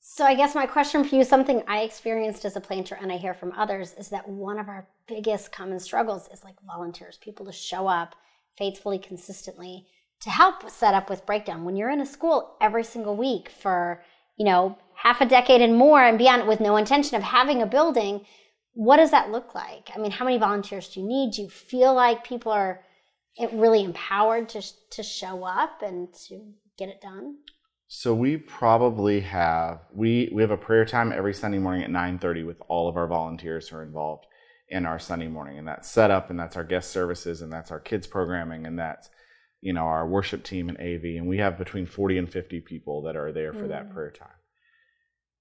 So 0.01 0.25
I 0.25 0.35
guess 0.35 0.53
my 0.55 0.65
question 0.65 1.05
for 1.05 1.15
you, 1.15 1.23
something 1.23 1.63
I 1.69 1.83
experienced 1.83 2.43
as 2.43 2.57
a 2.57 2.59
planter 2.59 2.97
and 2.99 3.13
I 3.13 3.15
hear 3.15 3.33
from 3.33 3.53
others, 3.53 3.95
is 3.97 4.09
that 4.09 4.27
one 4.27 4.59
of 4.59 4.67
our 4.67 4.89
biggest 5.07 5.53
common 5.53 5.79
struggles 5.79 6.27
is 6.33 6.43
like 6.43 6.55
volunteers, 6.67 7.17
people 7.21 7.45
to 7.45 7.53
show 7.53 7.87
up 7.87 8.13
faithfully, 8.57 8.99
consistently 8.99 9.85
to 10.19 10.29
help 10.29 10.69
set 10.69 10.93
up 10.93 11.09
with 11.09 11.25
breakdown. 11.25 11.63
When 11.63 11.77
you're 11.77 11.91
in 11.91 12.01
a 12.01 12.05
school 12.05 12.57
every 12.59 12.83
single 12.83 13.15
week 13.15 13.47
for, 13.47 14.03
you 14.35 14.43
know, 14.43 14.77
half 14.95 15.21
a 15.21 15.25
decade 15.25 15.61
and 15.61 15.77
more 15.77 16.03
and 16.03 16.17
beyond 16.17 16.45
with 16.45 16.59
no 16.59 16.75
intention 16.75 17.15
of 17.15 17.23
having 17.23 17.61
a 17.61 17.65
building, 17.65 18.25
what 18.73 18.97
does 18.97 19.11
that 19.11 19.31
look 19.31 19.55
like? 19.55 19.91
I 19.95 19.97
mean, 19.97 20.11
how 20.11 20.25
many 20.25 20.37
volunteers 20.37 20.89
do 20.89 20.99
you 20.99 21.07
need? 21.07 21.31
Do 21.31 21.43
you 21.43 21.49
feel 21.49 21.93
like 21.93 22.25
people 22.25 22.51
are 22.51 22.83
really 23.53 23.83
empowered 23.83 24.49
to, 24.49 24.63
to 24.91 25.03
show 25.03 25.43
up 25.43 25.81
and 25.81 26.13
to 26.27 26.53
get 26.77 26.89
it 26.89 27.01
done? 27.01 27.37
So 27.93 28.13
we 28.13 28.37
probably 28.37 29.19
have 29.19 29.81
we 29.93 30.31
we 30.33 30.41
have 30.41 30.51
a 30.51 30.55
prayer 30.55 30.85
time 30.85 31.11
every 31.11 31.33
Sunday 31.33 31.59
morning 31.59 31.83
at 31.83 31.89
9:30 31.89 32.45
with 32.45 32.61
all 32.69 32.87
of 32.87 32.95
our 32.95 33.05
volunteers 33.05 33.67
who 33.67 33.75
are 33.75 33.83
involved 33.83 34.27
in 34.69 34.85
our 34.85 34.97
Sunday 34.97 35.27
morning 35.27 35.57
and 35.57 35.67
that's 35.67 35.91
set 35.91 36.09
up 36.09 36.29
and 36.29 36.39
that's 36.39 36.55
our 36.55 36.63
guest 36.63 36.89
services 36.89 37.41
and 37.41 37.51
that's 37.51 37.69
our 37.69 37.81
kids 37.81 38.07
programming 38.07 38.65
and 38.65 38.79
that's 38.79 39.09
you 39.59 39.73
know 39.73 39.81
our 39.81 40.07
worship 40.07 40.41
team 40.45 40.69
and 40.69 40.77
AV 40.77 41.03
and 41.17 41.27
we 41.27 41.39
have 41.39 41.57
between 41.57 41.85
40 41.85 42.17
and 42.17 42.31
50 42.31 42.61
people 42.61 43.01
that 43.01 43.17
are 43.17 43.33
there 43.33 43.51
for 43.51 43.65
mm. 43.65 43.69
that 43.69 43.93
prayer 43.93 44.11
time. 44.11 44.39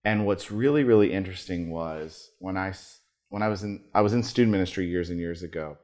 And 0.04 0.26
what's 0.26 0.50
really 0.50 0.82
really 0.82 1.12
interesting 1.12 1.70
was 1.70 2.30
when 2.40 2.56
I 2.56 2.74
when 3.28 3.44
I 3.44 3.48
was 3.48 3.62
in 3.62 3.84
I 3.94 4.00
was 4.00 4.12
in 4.12 4.24
student 4.24 4.50
ministry 4.50 4.86
years 4.86 5.08
and 5.08 5.20
years 5.20 5.44
ago 5.44 5.78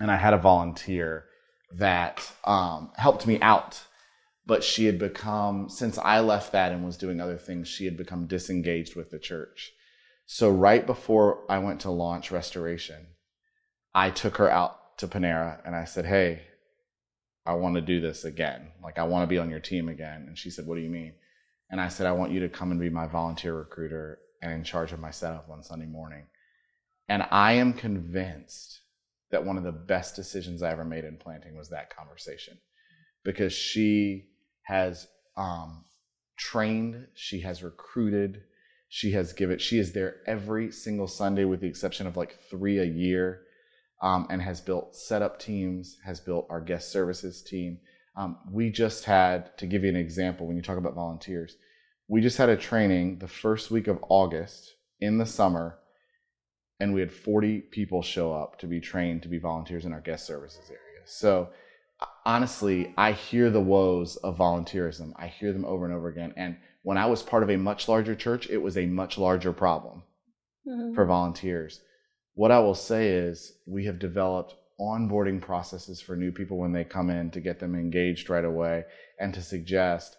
and 0.00 0.10
I 0.10 0.16
had 0.16 0.34
a 0.34 0.38
volunteer 0.38 1.24
that 1.72 2.32
um, 2.44 2.90
helped 2.96 3.26
me 3.26 3.40
out. 3.40 3.82
But 4.46 4.64
she 4.64 4.86
had 4.86 4.98
become 4.98 5.68
since 5.68 5.98
i 5.98 6.20
left 6.20 6.52
that 6.52 6.72
and 6.72 6.82
was 6.82 6.96
doing 6.96 7.20
other 7.20 7.36
things 7.36 7.68
she 7.68 7.84
had 7.84 7.98
become 7.98 8.26
disengaged 8.26 8.96
with 8.96 9.10
the 9.10 9.18
church. 9.18 9.72
So 10.24 10.50
right 10.50 10.86
before 10.86 11.44
i 11.50 11.58
went 11.58 11.80
to 11.80 11.90
launch 11.90 12.30
restoration 12.30 13.08
i 13.94 14.08
took 14.10 14.38
her 14.38 14.50
out 14.50 14.96
to 14.98 15.06
panera 15.06 15.60
and 15.66 15.76
i 15.76 15.84
said 15.84 16.06
hey 16.06 16.42
i 17.44 17.52
want 17.52 17.74
to 17.74 17.82
do 17.82 18.00
this 18.00 18.24
again. 18.24 18.68
Like 18.82 18.98
i 18.98 19.02
want 19.02 19.24
to 19.24 19.26
be 19.26 19.38
on 19.38 19.50
your 19.50 19.60
team 19.60 19.90
again. 19.90 20.24
And 20.26 20.38
she 20.38 20.48
said 20.48 20.66
what 20.66 20.76
do 20.76 20.80
you 20.80 20.88
mean? 20.90 21.12
And 21.70 21.78
i 21.78 21.88
said 21.88 22.06
i 22.06 22.12
want 22.12 22.32
you 22.32 22.40
to 22.40 22.48
come 22.48 22.70
and 22.70 22.80
be 22.80 22.88
my 22.88 23.06
volunteer 23.06 23.54
recruiter 23.54 24.18
and 24.40 24.50
in 24.52 24.64
charge 24.64 24.92
of 24.92 25.00
my 25.00 25.10
setup 25.10 25.50
on 25.50 25.62
sunday 25.62 25.84
morning. 25.84 26.24
And 27.06 27.26
i 27.30 27.52
am 27.52 27.74
convinced 27.74 28.80
that 29.30 29.44
one 29.44 29.56
of 29.58 29.64
the 29.64 29.72
best 29.72 30.16
decisions 30.16 30.62
i 30.62 30.70
ever 30.70 30.84
made 30.84 31.04
in 31.04 31.16
planting 31.16 31.56
was 31.56 31.68
that 31.68 31.94
conversation 31.94 32.58
because 33.24 33.52
she 33.52 34.24
has 34.62 35.06
um, 35.36 35.84
trained, 36.36 37.06
she 37.14 37.40
has 37.40 37.62
recruited, 37.62 38.42
she 38.88 39.12
has 39.12 39.32
given, 39.32 39.58
she 39.58 39.78
is 39.78 39.92
there 39.92 40.16
every 40.26 40.72
single 40.72 41.06
Sunday 41.06 41.44
with 41.44 41.60
the 41.60 41.66
exception 41.66 42.06
of 42.06 42.16
like 42.16 42.38
three 42.50 42.78
a 42.78 42.84
year, 42.84 43.42
um, 44.00 44.26
and 44.30 44.40
has 44.40 44.60
built 44.60 44.94
setup 44.94 45.38
teams, 45.38 45.98
has 46.04 46.20
built 46.20 46.46
our 46.48 46.60
guest 46.60 46.92
services 46.92 47.42
team. 47.42 47.78
Um, 48.16 48.38
we 48.50 48.70
just 48.70 49.04
had, 49.04 49.56
to 49.58 49.66
give 49.66 49.82
you 49.82 49.90
an 49.90 49.96
example, 49.96 50.46
when 50.46 50.56
you 50.56 50.62
talk 50.62 50.78
about 50.78 50.94
volunteers, 50.94 51.56
we 52.08 52.20
just 52.20 52.38
had 52.38 52.48
a 52.48 52.56
training 52.56 53.18
the 53.18 53.28
first 53.28 53.70
week 53.70 53.88
of 53.88 54.02
August 54.08 54.74
in 55.00 55.18
the 55.18 55.26
summer, 55.26 55.78
and 56.80 56.94
we 56.94 57.00
had 57.00 57.12
40 57.12 57.60
people 57.60 58.02
show 58.02 58.32
up 58.32 58.58
to 58.60 58.66
be 58.66 58.80
trained 58.80 59.22
to 59.22 59.28
be 59.28 59.38
volunteers 59.38 59.84
in 59.84 59.92
our 59.92 60.00
guest 60.00 60.26
services 60.26 60.70
area. 60.70 61.02
So, 61.04 61.50
honestly, 62.24 62.92
I 62.96 63.12
hear 63.12 63.50
the 63.50 63.60
woes 63.60 64.16
of 64.16 64.38
volunteerism. 64.38 65.12
I 65.16 65.26
hear 65.26 65.52
them 65.52 65.64
over 65.64 65.84
and 65.84 65.94
over 65.94 66.08
again. 66.08 66.32
And 66.36 66.56
when 66.82 66.98
I 66.98 67.06
was 67.06 67.22
part 67.22 67.42
of 67.42 67.50
a 67.50 67.56
much 67.56 67.88
larger 67.88 68.14
church, 68.14 68.48
it 68.48 68.58
was 68.58 68.76
a 68.76 68.86
much 68.86 69.18
larger 69.18 69.52
problem 69.52 70.02
mm-hmm. 70.66 70.94
for 70.94 71.04
volunteers. 71.04 71.80
What 72.34 72.52
I 72.52 72.60
will 72.60 72.74
say 72.74 73.08
is, 73.08 73.54
we 73.66 73.86
have 73.86 73.98
developed 73.98 74.54
onboarding 74.80 75.40
processes 75.40 76.00
for 76.00 76.14
new 76.14 76.30
people 76.30 76.56
when 76.56 76.72
they 76.72 76.84
come 76.84 77.10
in 77.10 77.32
to 77.32 77.40
get 77.40 77.58
them 77.58 77.74
engaged 77.74 78.30
right 78.30 78.44
away 78.44 78.84
and 79.18 79.34
to 79.34 79.42
suggest 79.42 80.16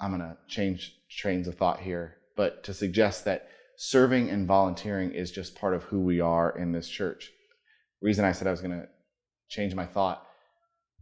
I'm 0.00 0.10
going 0.10 0.20
to 0.20 0.36
change 0.48 0.96
trains 1.08 1.46
of 1.46 1.54
thought 1.54 1.78
here, 1.78 2.16
but 2.34 2.64
to 2.64 2.74
suggest 2.74 3.24
that 3.26 3.48
serving 3.84 4.30
and 4.30 4.46
volunteering 4.46 5.10
is 5.12 5.32
just 5.32 5.56
part 5.56 5.74
of 5.74 5.82
who 5.82 5.98
we 5.98 6.20
are 6.20 6.56
in 6.56 6.70
this 6.70 6.88
church. 6.88 7.32
Reason 8.00 8.24
I 8.24 8.30
said 8.30 8.46
I 8.46 8.52
was 8.52 8.60
going 8.60 8.78
to 8.78 8.86
change 9.48 9.74
my 9.74 9.86
thought. 9.86 10.24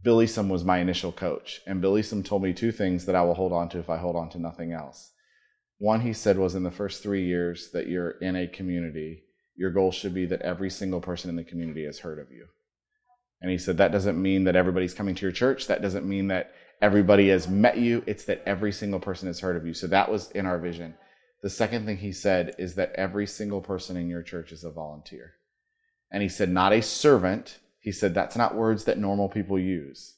Billy 0.01 0.25
Easom 0.25 0.47
was 0.47 0.63
my 0.63 0.79
initial 0.79 1.11
coach, 1.11 1.61
and 1.67 1.79
Billy 1.79 2.01
Easom 2.01 2.25
told 2.25 2.41
me 2.41 2.53
two 2.53 2.71
things 2.71 3.05
that 3.05 3.13
I 3.13 3.21
will 3.21 3.35
hold 3.35 3.53
on 3.53 3.69
to 3.69 3.77
if 3.77 3.91
I 3.91 3.97
hold 3.97 4.15
on 4.15 4.31
to 4.31 4.39
nothing 4.39 4.71
else. 4.71 5.11
One, 5.77 6.01
he 6.01 6.11
said, 6.11 6.39
was 6.39 6.55
in 6.55 6.63
the 6.63 6.71
first 6.71 7.03
three 7.03 7.23
years 7.23 7.69
that 7.71 7.85
you're 7.85 8.17
in 8.19 8.35
a 8.35 8.47
community, 8.47 9.25
your 9.55 9.69
goal 9.69 9.91
should 9.91 10.15
be 10.15 10.25
that 10.25 10.41
every 10.41 10.71
single 10.71 11.01
person 11.01 11.29
in 11.29 11.35
the 11.35 11.43
community 11.43 11.85
has 11.85 11.99
heard 11.99 12.17
of 12.17 12.31
you. 12.31 12.47
And 13.41 13.51
he 13.51 13.59
said, 13.59 13.77
that 13.77 13.91
doesn't 13.91 14.19
mean 14.19 14.45
that 14.45 14.55
everybody's 14.55 14.95
coming 14.95 15.13
to 15.13 15.21
your 15.21 15.31
church. 15.31 15.67
That 15.67 15.83
doesn't 15.83 16.09
mean 16.09 16.29
that 16.29 16.51
everybody 16.81 17.29
has 17.29 17.47
met 17.47 17.77
you. 17.77 18.03
It's 18.07 18.23
that 18.23 18.41
every 18.47 18.71
single 18.71 18.99
person 18.99 19.27
has 19.27 19.39
heard 19.39 19.55
of 19.55 19.67
you. 19.67 19.75
So 19.75 19.85
that 19.85 20.11
was 20.11 20.31
in 20.31 20.47
our 20.47 20.57
vision. 20.57 20.95
The 21.41 21.49
second 21.49 21.85
thing 21.85 21.97
he 21.97 22.11
said 22.11 22.55
is 22.59 22.75
that 22.75 22.93
every 22.95 23.25
single 23.25 23.61
person 23.61 23.97
in 23.97 24.09
your 24.09 24.21
church 24.21 24.51
is 24.51 24.63
a 24.63 24.69
volunteer. 24.69 25.33
And 26.11 26.21
he 26.21 26.29
said, 26.29 26.49
not 26.49 26.73
a 26.73 26.81
servant. 26.81 27.57
He 27.79 27.91
said, 27.91 28.13
that's 28.13 28.35
not 28.35 28.55
words 28.55 28.83
that 28.83 28.99
normal 28.99 29.27
people 29.27 29.57
use. 29.57 30.15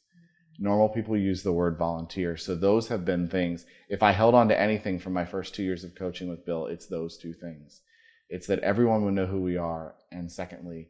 Normal 0.60 0.90
people 0.90 1.18
use 1.18 1.42
the 1.42 1.54
word 1.54 1.78
volunteer. 1.78 2.36
So 2.36 2.56
those 2.56 2.90
have 2.90 3.06
been 3.06 3.28
things. 3.28 3.66
If 3.90 4.04
I 4.04 4.12
held 4.12 4.36
on 4.36 4.50
to 4.50 4.60
anything 4.60 5.00
from 5.00 5.14
my 5.14 5.26
first 5.26 5.56
two 5.56 5.64
years 5.64 5.84
of 5.84 5.96
coaching 5.96 6.30
with 6.30 6.46
Bill, 6.46 6.68
it's 6.68 6.88
those 6.88 7.18
two 7.18 7.34
things. 7.34 7.82
It's 8.30 8.48
that 8.48 8.60
everyone 8.60 9.06
would 9.06 9.14
know 9.14 9.26
who 9.26 9.42
we 9.42 9.58
are. 9.58 9.96
And 10.12 10.32
secondly, 10.32 10.90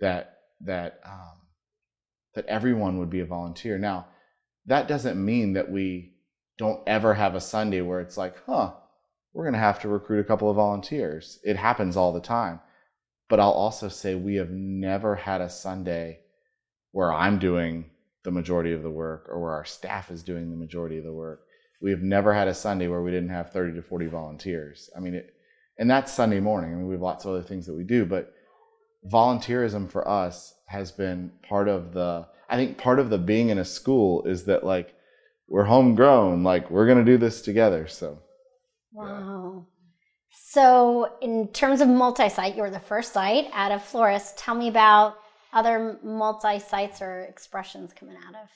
that, 0.00 0.38
that, 0.62 1.00
um, 1.04 1.42
that 2.34 2.46
everyone 2.46 2.98
would 2.98 3.10
be 3.10 3.20
a 3.20 3.26
volunteer. 3.26 3.78
Now, 3.78 4.06
that 4.66 4.88
doesn't 4.88 5.22
mean 5.22 5.52
that 5.52 5.70
we 5.70 6.14
don't 6.56 6.80
ever 6.86 7.14
have 7.14 7.34
a 7.34 7.40
Sunday 7.40 7.80
where 7.82 8.00
it's 8.00 8.16
like, 8.16 8.36
huh, 8.46 8.72
we're 9.34 9.44
going 9.44 9.54
to 9.54 9.58
have 9.58 9.80
to 9.80 9.88
recruit 9.88 10.20
a 10.20 10.24
couple 10.24 10.48
of 10.48 10.56
volunteers. 10.56 11.40
It 11.42 11.56
happens 11.56 11.96
all 11.96 12.12
the 12.12 12.20
time. 12.20 12.60
But 13.28 13.40
I'll 13.40 13.50
also 13.50 13.88
say 13.88 14.14
we 14.14 14.36
have 14.36 14.50
never 14.50 15.16
had 15.16 15.40
a 15.40 15.50
Sunday 15.50 16.20
where 16.92 17.12
I'm 17.12 17.38
doing 17.38 17.90
the 18.22 18.30
majority 18.30 18.72
of 18.72 18.82
the 18.82 18.90
work 18.90 19.26
or 19.28 19.40
where 19.40 19.52
our 19.52 19.64
staff 19.64 20.10
is 20.10 20.22
doing 20.22 20.50
the 20.50 20.56
majority 20.56 20.98
of 20.98 21.04
the 21.04 21.12
work. 21.12 21.40
We 21.82 21.90
have 21.90 22.02
never 22.02 22.32
had 22.32 22.48
a 22.48 22.54
Sunday 22.54 22.86
where 22.86 23.02
we 23.02 23.10
didn't 23.10 23.30
have 23.30 23.52
30 23.52 23.74
to 23.74 23.82
40 23.82 24.06
volunteers. 24.06 24.88
I 24.96 25.00
mean, 25.00 25.14
it, 25.14 25.34
and 25.78 25.90
that's 25.90 26.12
Sunday 26.12 26.40
morning. 26.40 26.72
I 26.72 26.76
mean, 26.76 26.86
we 26.86 26.94
have 26.94 27.02
lots 27.02 27.24
of 27.24 27.32
other 27.32 27.42
things 27.42 27.66
that 27.66 27.74
we 27.74 27.82
do, 27.82 28.06
but 28.06 28.32
volunteerism 29.10 29.90
for 29.90 30.06
us 30.06 30.54
has 30.66 30.92
been 30.92 31.32
part 31.46 31.68
of 31.68 31.92
the 31.92 32.26
I 32.48 32.56
think 32.56 32.78
part 32.78 32.98
of 32.98 33.10
the 33.10 33.18
being 33.18 33.48
in 33.48 33.58
a 33.58 33.64
school 33.64 34.24
is 34.24 34.44
that 34.44 34.64
like 34.64 34.94
we're 35.48 35.64
homegrown, 35.64 36.44
like 36.44 36.70
we're 36.70 36.86
gonna 36.86 37.04
do 37.04 37.18
this 37.18 37.42
together. 37.42 37.86
So 37.88 38.18
Wow. 38.94 39.66
So 40.30 41.16
in 41.20 41.48
terms 41.48 41.80
of 41.80 41.88
multi-site, 41.88 42.56
you're 42.56 42.70
the 42.70 42.80
first 42.80 43.12
site 43.12 43.48
out 43.52 43.72
of 43.72 43.82
Flourish. 43.84 44.22
Tell 44.36 44.54
me 44.54 44.68
about 44.68 45.16
other 45.52 45.98
multi-sites 46.02 47.02
or 47.02 47.22
expressions 47.22 47.92
coming 47.92 48.16
out 48.16 48.34
of 48.34 48.48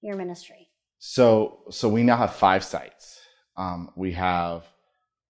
your 0.00 0.16
ministry. 0.16 0.68
So 0.98 1.60
so 1.70 1.88
we 1.88 2.02
now 2.02 2.16
have 2.16 2.34
five 2.34 2.64
sites. 2.64 3.20
Um, 3.56 3.90
we 3.96 4.12
have 4.12 4.64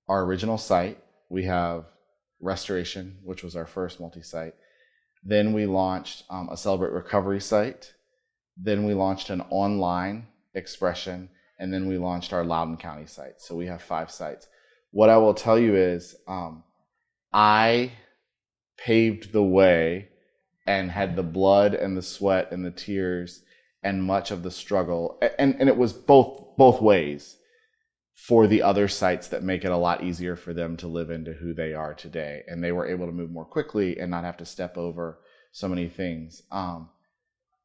our 0.09 0.25
original 0.25 0.59
site, 0.59 0.99
we 1.29 1.45
have 1.45 1.85
Restoration, 2.41 3.19
which 3.25 3.43
was 3.43 3.57
our 3.57 3.67
first 3.67 3.99
multi-site. 3.99 4.55
Then 5.25 5.53
we 5.53 5.67
launched 5.67 6.23
um, 6.31 6.49
a 6.51 6.57
Celebrate 6.57 6.93
Recovery 6.93 7.41
site. 7.41 7.93
Then 8.57 8.85
we 8.85 8.95
launched 8.95 9.31
an 9.31 9.43
online 9.51 10.29
expression. 10.55 11.31
And 11.59 11.73
then 11.73 11.89
we 11.89 11.99
launched 11.99 12.33
our 12.33 12.45
Loudoun 12.45 12.77
County 12.77 13.07
site. 13.07 13.41
So 13.41 13.55
we 13.57 13.67
have 13.67 13.83
five 13.83 14.11
sites. 14.11 14.47
What 14.91 15.11
I 15.11 15.17
will 15.17 15.35
tell 15.35 15.59
you 15.59 15.77
is 15.77 16.17
um, 16.27 16.63
I 17.33 17.93
paved 18.77 19.33
the 19.33 19.43
way 19.43 20.09
and 20.67 20.91
had 20.91 21.17
the 21.17 21.23
blood 21.23 21.75
and 21.75 21.97
the 21.97 22.03
sweat 22.03 22.53
and 22.53 22.65
the 22.65 22.71
tears 22.71 23.43
and 23.83 24.03
much 24.03 24.31
of 24.31 24.43
the 24.43 24.51
struggle. 24.51 25.19
And, 25.39 25.57
and 25.59 25.69
it 25.69 25.77
was 25.77 25.93
both, 25.93 26.57
both 26.57 26.81
ways 26.81 27.37
for 28.15 28.47
the 28.47 28.63
other 28.63 28.89
sites 28.89 29.29
that 29.29 29.43
make 29.43 29.65
it 29.65 29.71
a 29.71 29.77
lot 29.77 30.03
easier 30.03 30.37
for 30.37 30.53
them 30.53 30.77
to 30.77 30.89
live 30.89 31.11
into 31.11 31.33
who 31.33 31.55
they 31.55 31.73
are 31.73 31.95
today. 31.95 32.43
And 32.47 32.63
they 32.63 32.73
were 32.73 32.87
able 32.89 33.07
to 33.07 33.13
move 33.13 33.31
more 33.31 33.45
quickly 33.45 33.99
and 33.99 34.11
not 34.11 34.25
have 34.25 34.37
to 34.39 34.45
step 34.45 34.77
over 34.77 35.21
so 35.53 35.69
many 35.69 35.89
things. 35.89 36.43
Um, 36.51 36.91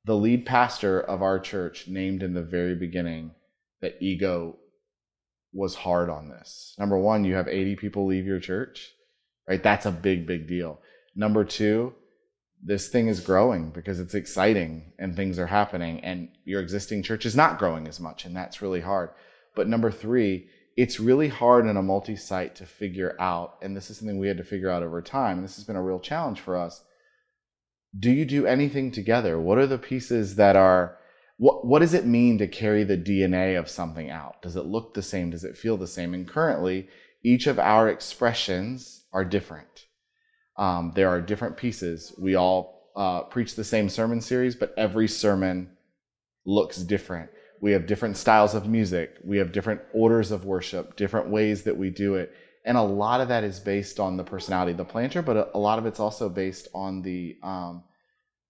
the 0.06 0.16
lead 0.16 0.46
pastor 0.46 1.00
of 1.00 1.22
our 1.22 1.40
church 1.40 1.88
named 1.88 2.24
in 2.24 2.34
the 2.34 2.44
very 2.44 2.76
beginning 2.76 3.32
that 3.84 4.02
ego 4.02 4.58
was 5.54 5.76
hard 5.76 6.10
on 6.10 6.30
this. 6.30 6.76
Number 6.80 6.98
one, 6.98 7.24
you 7.24 7.36
have 7.36 7.48
80 7.48 7.76
people 7.76 8.08
leave 8.08 8.26
your 8.26 8.40
church, 8.40 8.92
right? 9.48 9.62
That's 9.62 9.86
a 9.86 9.92
big, 9.92 10.26
big 10.26 10.48
deal. 10.48 10.80
Number 11.16 11.44
two, 11.44 11.94
this 12.66 12.88
thing 12.88 13.08
is 13.08 13.20
growing 13.20 13.70
because 13.70 14.00
it's 14.00 14.16
exciting 14.16 14.94
and 14.98 15.16
things 15.16 15.38
are 15.38 15.48
happening, 15.48 16.00
and 16.00 16.30
your 16.46 16.62
existing 16.62 17.04
church 17.04 17.26
is 17.26 17.36
not 17.36 17.60
growing 17.60 17.88
as 17.88 18.00
much, 18.00 18.26
and 18.26 18.36
that's 18.36 18.62
really 18.62 18.82
hard. 18.82 19.10
But 19.56 19.68
number 19.68 19.92
three, 19.92 20.48
it's 20.76 21.00
really 21.00 21.28
hard 21.28 21.68
in 21.68 21.78
a 21.78 21.84
multi 21.84 22.16
site 22.16 22.56
to 22.56 22.66
figure 22.66 23.16
out, 23.20 23.58
and 23.62 23.78
this 23.78 23.92
is 23.92 23.98
something 23.98 24.18
we 24.18 24.28
had 24.28 24.38
to 24.38 24.44
figure 24.44 24.72
out 24.72 24.82
over 24.82 25.02
time, 25.02 25.44
this 25.44 25.58
has 25.58 25.66
been 25.66 25.76
a 25.76 25.84
real 25.84 26.00
challenge 26.00 26.40
for 26.40 26.58
us 26.58 26.84
do 27.98 28.12
you 28.12 28.26
do 28.26 28.46
anything 28.46 28.92
together? 28.92 29.40
What 29.40 29.58
are 29.58 29.68
the 29.68 29.78
pieces 29.78 30.36
that 30.36 30.56
are 30.56 30.98
what 31.44 31.66
what 31.66 31.80
does 31.80 31.94
it 31.94 32.06
mean 32.06 32.38
to 32.38 32.48
carry 32.48 32.86
the 32.86 32.98
DNA 32.98 33.60
of 33.60 33.68
something 33.68 34.10
out? 34.10 34.42
Does 34.42 34.56
it 34.56 34.66
look 34.66 34.94
the 34.94 35.02
same? 35.02 35.30
Does 35.30 35.44
it 35.44 35.58
feel 35.58 35.76
the 35.76 35.88
same? 35.88 36.14
And 36.14 36.26
currently, 36.26 36.88
each 37.22 37.48
of 37.48 37.60
our 37.60 37.90
expressions 37.90 39.04
are 39.12 39.26
different. 39.26 39.88
Um, 40.58 40.94
there 40.96 41.10
are 41.10 41.20
different 41.20 41.58
pieces. 41.58 42.16
We 42.18 42.36
all 42.36 42.92
uh, 42.96 43.24
preach 43.24 43.56
the 43.56 43.64
same 43.66 43.90
sermon 43.90 44.22
series, 44.22 44.56
but 44.56 44.74
every 44.78 45.10
sermon 45.10 45.72
looks 46.46 46.78
different. 46.78 47.30
We 47.60 47.74
have 47.74 47.88
different 47.88 48.16
styles 48.16 48.56
of 48.56 48.70
music. 48.70 49.18
We 49.22 49.38
have 49.40 49.52
different 49.52 49.82
orders 49.94 50.32
of 50.32 50.46
worship, 50.46 50.96
different 50.96 51.28
ways 51.28 51.64
that 51.64 51.78
we 51.78 51.90
do 51.90 52.16
it. 52.16 52.32
And 52.66 52.78
a 52.78 52.82
lot 52.82 53.20
of 53.20 53.28
that 53.28 53.44
is 53.44 53.60
based 53.60 54.00
on 54.00 54.16
the 54.16 54.24
personality 54.24 54.72
of 54.72 54.78
the 54.78 54.86
planter, 54.86 55.22
but 55.22 55.52
a, 55.54 55.60
lot 55.60 55.78
of 55.78 55.86
it's 55.86 56.00
also 56.00 56.30
based 56.30 56.70
on 56.74 57.02
the 57.02 57.36
um, 57.44 57.84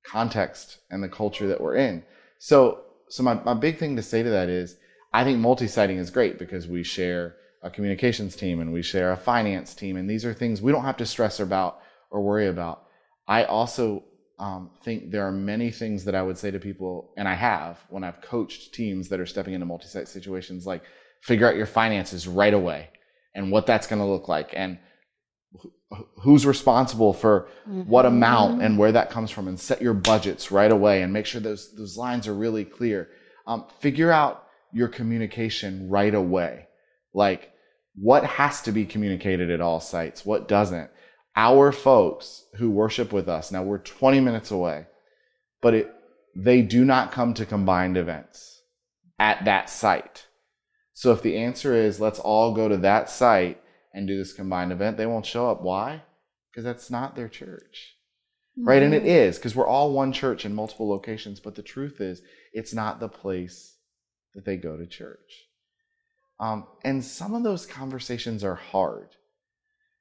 context 0.05 0.77
and 0.91 1.01
the 1.01 1.09
culture 1.09 1.47
that 1.47 1.59
we're 1.59 1.77
in. 1.77 2.03
So, 2.43 2.81
so 3.07 3.23
my, 3.23 3.35
my 3.35 3.53
big 3.53 3.77
thing 3.77 3.95
to 3.95 4.01
say 4.01 4.21
to 4.21 4.29
that 4.29 4.49
is, 4.49 4.75
I 5.13 5.23
think 5.23 5.39
multi-siting 5.39 5.95
is 5.95 6.09
great 6.09 6.37
because 6.37 6.67
we 6.67 6.83
share 6.83 7.37
a 7.61 7.69
communications 7.69 8.35
team 8.35 8.59
and 8.59 8.73
we 8.73 8.81
share 8.81 9.13
a 9.13 9.15
finance 9.15 9.73
team, 9.73 9.95
and 9.95 10.09
these 10.09 10.25
are 10.25 10.33
things 10.33 10.61
we 10.61 10.73
don't 10.73 10.83
have 10.83 10.97
to 10.97 11.05
stress 11.05 11.39
about 11.39 11.79
or 12.11 12.21
worry 12.21 12.49
about. 12.49 12.83
I 13.29 13.45
also 13.45 14.03
um, 14.39 14.71
think 14.83 15.09
there 15.09 15.25
are 15.25 15.31
many 15.31 15.71
things 15.71 16.03
that 16.03 16.15
I 16.15 16.21
would 16.21 16.37
say 16.37 16.51
to 16.51 16.59
people, 16.59 17.13
and 17.15 17.29
I 17.29 17.33
have 17.33 17.79
when 17.87 18.03
I've 18.03 18.19
coached 18.19 18.73
teams 18.73 19.07
that 19.07 19.21
are 19.21 19.25
stepping 19.25 19.53
into 19.53 19.65
multi-site 19.65 20.09
situations, 20.09 20.67
like 20.67 20.83
figure 21.21 21.47
out 21.47 21.55
your 21.55 21.65
finances 21.65 22.27
right 22.27 22.53
away 22.53 22.89
and 23.35 23.53
what 23.53 23.65
that's 23.65 23.87
going 23.87 24.01
to 24.01 24.05
look 24.05 24.27
like 24.27 24.49
and 24.53 24.77
who's 26.21 26.45
responsible 26.45 27.13
for 27.13 27.49
mm-hmm. 27.67 27.81
what 27.81 28.05
amount 28.05 28.61
and 28.61 28.77
where 28.77 28.91
that 28.91 29.09
comes 29.09 29.29
from 29.29 29.47
and 29.47 29.59
set 29.59 29.81
your 29.81 29.93
budgets 29.93 30.51
right 30.51 30.71
away 30.71 31.01
and 31.01 31.13
make 31.13 31.25
sure 31.25 31.39
those 31.39 31.73
those 31.75 31.97
lines 31.97 32.27
are 32.27 32.33
really 32.33 32.65
clear 32.65 33.09
um, 33.45 33.65
figure 33.79 34.11
out 34.11 34.47
your 34.71 34.87
communication 34.87 35.89
right 35.89 36.15
away 36.15 36.67
like 37.13 37.51
what 37.95 38.23
has 38.23 38.61
to 38.61 38.71
be 38.71 38.85
communicated 38.85 39.51
at 39.51 39.61
all 39.61 39.79
sites 39.79 40.25
what 40.25 40.47
doesn't 40.47 40.89
our 41.35 41.71
folks 41.71 42.45
who 42.55 42.71
worship 42.71 43.13
with 43.13 43.29
us 43.29 43.51
now 43.51 43.61
we're 43.61 43.77
20 43.77 44.19
minutes 44.19 44.49
away 44.49 44.87
but 45.61 45.73
it 45.73 45.93
they 46.35 46.61
do 46.61 46.83
not 46.83 47.11
come 47.11 47.33
to 47.35 47.45
combined 47.45 47.97
events 47.97 48.61
at 49.19 49.45
that 49.45 49.69
site. 49.69 50.27
So 50.93 51.11
if 51.11 51.21
the 51.21 51.37
answer 51.37 51.73
is 51.73 51.99
let's 51.99 52.19
all 52.19 52.53
go 52.53 52.67
to 52.67 52.77
that 52.77 53.09
site 53.09 53.61
and 53.93 54.07
do 54.07 54.17
this 54.17 54.33
combined 54.33 54.71
event, 54.71 54.97
they 54.97 55.05
won't 55.05 55.25
show 55.25 55.49
up. 55.49 55.61
Why? 55.61 56.01
Because 56.51 56.63
that's 56.63 56.89
not 56.89 57.15
their 57.15 57.29
church. 57.29 57.95
Mm-hmm. 58.57 58.67
Right? 58.67 58.83
And 58.83 58.93
it 58.93 59.05
is 59.05 59.37
because 59.37 59.55
we're 59.55 59.67
all 59.67 59.93
one 59.93 60.11
church 60.11 60.45
in 60.45 60.53
multiple 60.53 60.89
locations, 60.89 61.39
but 61.39 61.55
the 61.55 61.61
truth 61.61 62.01
is 62.01 62.21
it's 62.53 62.73
not 62.73 62.99
the 62.99 63.09
place 63.09 63.75
that 64.35 64.45
they 64.45 64.57
go 64.57 64.77
to 64.77 64.85
church. 64.85 65.47
Um, 66.39 66.65
and 66.83 67.03
some 67.03 67.35
of 67.35 67.43
those 67.43 67.65
conversations 67.65 68.43
are 68.43 68.55
hard. 68.55 69.09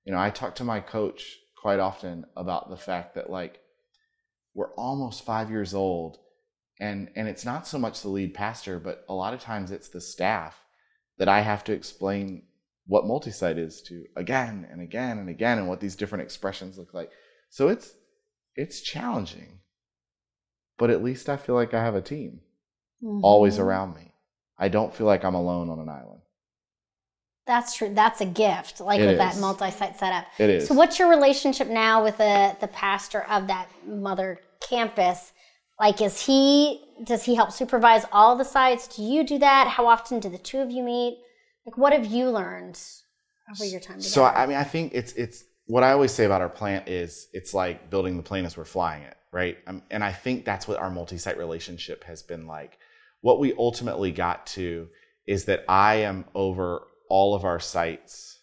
You 0.04 0.12
know, 0.12 0.18
I 0.18 0.30
talk 0.30 0.56
to 0.56 0.64
my 0.64 0.80
coach 0.80 1.38
quite 1.62 1.78
often 1.78 2.26
about 2.37 2.70
the 2.70 2.76
fact 2.76 3.14
that 3.14 3.30
like 3.30 3.61
we're 4.54 4.75
almost 4.75 5.25
five 5.25 5.50
years 5.50 5.75
old 5.75 6.18
and 6.80 7.08
and 7.14 7.28
it's 7.28 7.44
not 7.44 7.66
so 7.66 7.78
much 7.78 8.02
the 8.02 8.08
lead 8.08 8.34
pastor 8.34 8.80
but 8.80 9.04
a 9.08 9.14
lot 9.14 9.32
of 9.32 9.40
times 9.40 9.70
it's 9.70 9.88
the 9.88 10.00
staff 10.00 10.61
that 11.18 11.28
i 11.28 11.40
have 11.40 11.62
to 11.62 11.72
explain 11.72 12.42
what 12.86 13.06
multi-site 13.06 13.58
is 13.58 13.80
to 13.82 14.04
again 14.16 14.66
and 14.70 14.80
again 14.80 15.18
and 15.18 15.28
again 15.28 15.58
and 15.58 15.68
what 15.68 15.80
these 15.80 15.96
different 15.96 16.22
expressions 16.22 16.78
look 16.78 16.92
like 16.92 17.10
so 17.50 17.68
it's 17.68 17.94
it's 18.56 18.80
challenging 18.80 19.60
but 20.78 20.90
at 20.90 21.02
least 21.02 21.28
i 21.28 21.36
feel 21.36 21.54
like 21.54 21.74
i 21.74 21.82
have 21.82 21.94
a 21.94 22.02
team 22.02 22.40
mm-hmm. 23.02 23.24
always 23.24 23.58
around 23.58 23.94
me 23.94 24.14
i 24.58 24.68
don't 24.68 24.94
feel 24.94 25.06
like 25.06 25.24
i'm 25.24 25.34
alone 25.34 25.68
on 25.68 25.78
an 25.78 25.88
island 25.88 26.22
that's 27.46 27.76
true. 27.76 27.92
That's 27.92 28.20
a 28.20 28.26
gift, 28.26 28.80
like 28.80 29.00
it 29.00 29.06
with 29.06 29.14
is. 29.14 29.18
that 29.18 29.38
multi-site 29.38 29.98
setup. 29.98 30.26
It 30.38 30.48
is. 30.48 30.68
So, 30.68 30.74
what's 30.74 30.98
your 30.98 31.10
relationship 31.10 31.68
now 31.68 32.02
with 32.04 32.18
the 32.18 32.56
the 32.60 32.68
pastor 32.68 33.22
of 33.22 33.48
that 33.48 33.68
mother 33.84 34.40
campus? 34.60 35.32
Like, 35.80 36.00
is 36.00 36.24
he 36.24 36.84
does 37.02 37.24
he 37.24 37.34
help 37.34 37.50
supervise 37.50 38.04
all 38.12 38.36
the 38.36 38.44
sites? 38.44 38.86
Do 38.86 39.02
you 39.02 39.24
do 39.24 39.38
that? 39.38 39.66
How 39.66 39.88
often 39.88 40.20
do 40.20 40.28
the 40.28 40.38
two 40.38 40.60
of 40.60 40.70
you 40.70 40.84
meet? 40.84 41.18
Like, 41.66 41.78
what 41.78 41.92
have 41.92 42.07
you 42.07 42.31
learned 42.31 42.81
over 43.50 43.64
your 43.64 43.81
time? 43.81 43.99
Together? 43.99 44.09
So, 44.09 44.25
I 44.25 44.47
mean, 44.47 44.57
I 44.57 44.64
think 44.64 44.92
it's 44.95 45.12
it's 45.12 45.45
what 45.66 45.83
I 45.83 45.92
always 45.92 46.12
say 46.12 46.25
about 46.25 46.40
our 46.40 46.49
plant 46.49 46.88
is 46.88 47.28
it's 47.33 47.54
like 47.54 47.88
building 47.88 48.16
the 48.16 48.23
plane 48.23 48.45
as 48.45 48.57
we're 48.57 48.64
flying 48.64 49.02
it, 49.02 49.16
right? 49.33 49.59
Um, 49.66 49.83
and 49.90 50.02
I 50.02 50.12
think 50.12 50.45
that's 50.45 50.66
what 50.66 50.78
our 50.78 50.90
multi-site 50.90 51.38
relationship 51.38 52.04
has 52.04 52.23
been 52.23 52.47
like. 52.47 52.78
What 53.21 53.38
we 53.38 53.54
ultimately 53.57 54.11
got 54.11 54.47
to 54.49 54.88
is 55.26 55.45
that 55.45 55.64
I 55.69 55.97
am 55.97 56.25
over 56.35 56.83
all 57.09 57.35
of 57.35 57.45
our 57.45 57.61
sites. 57.61 58.40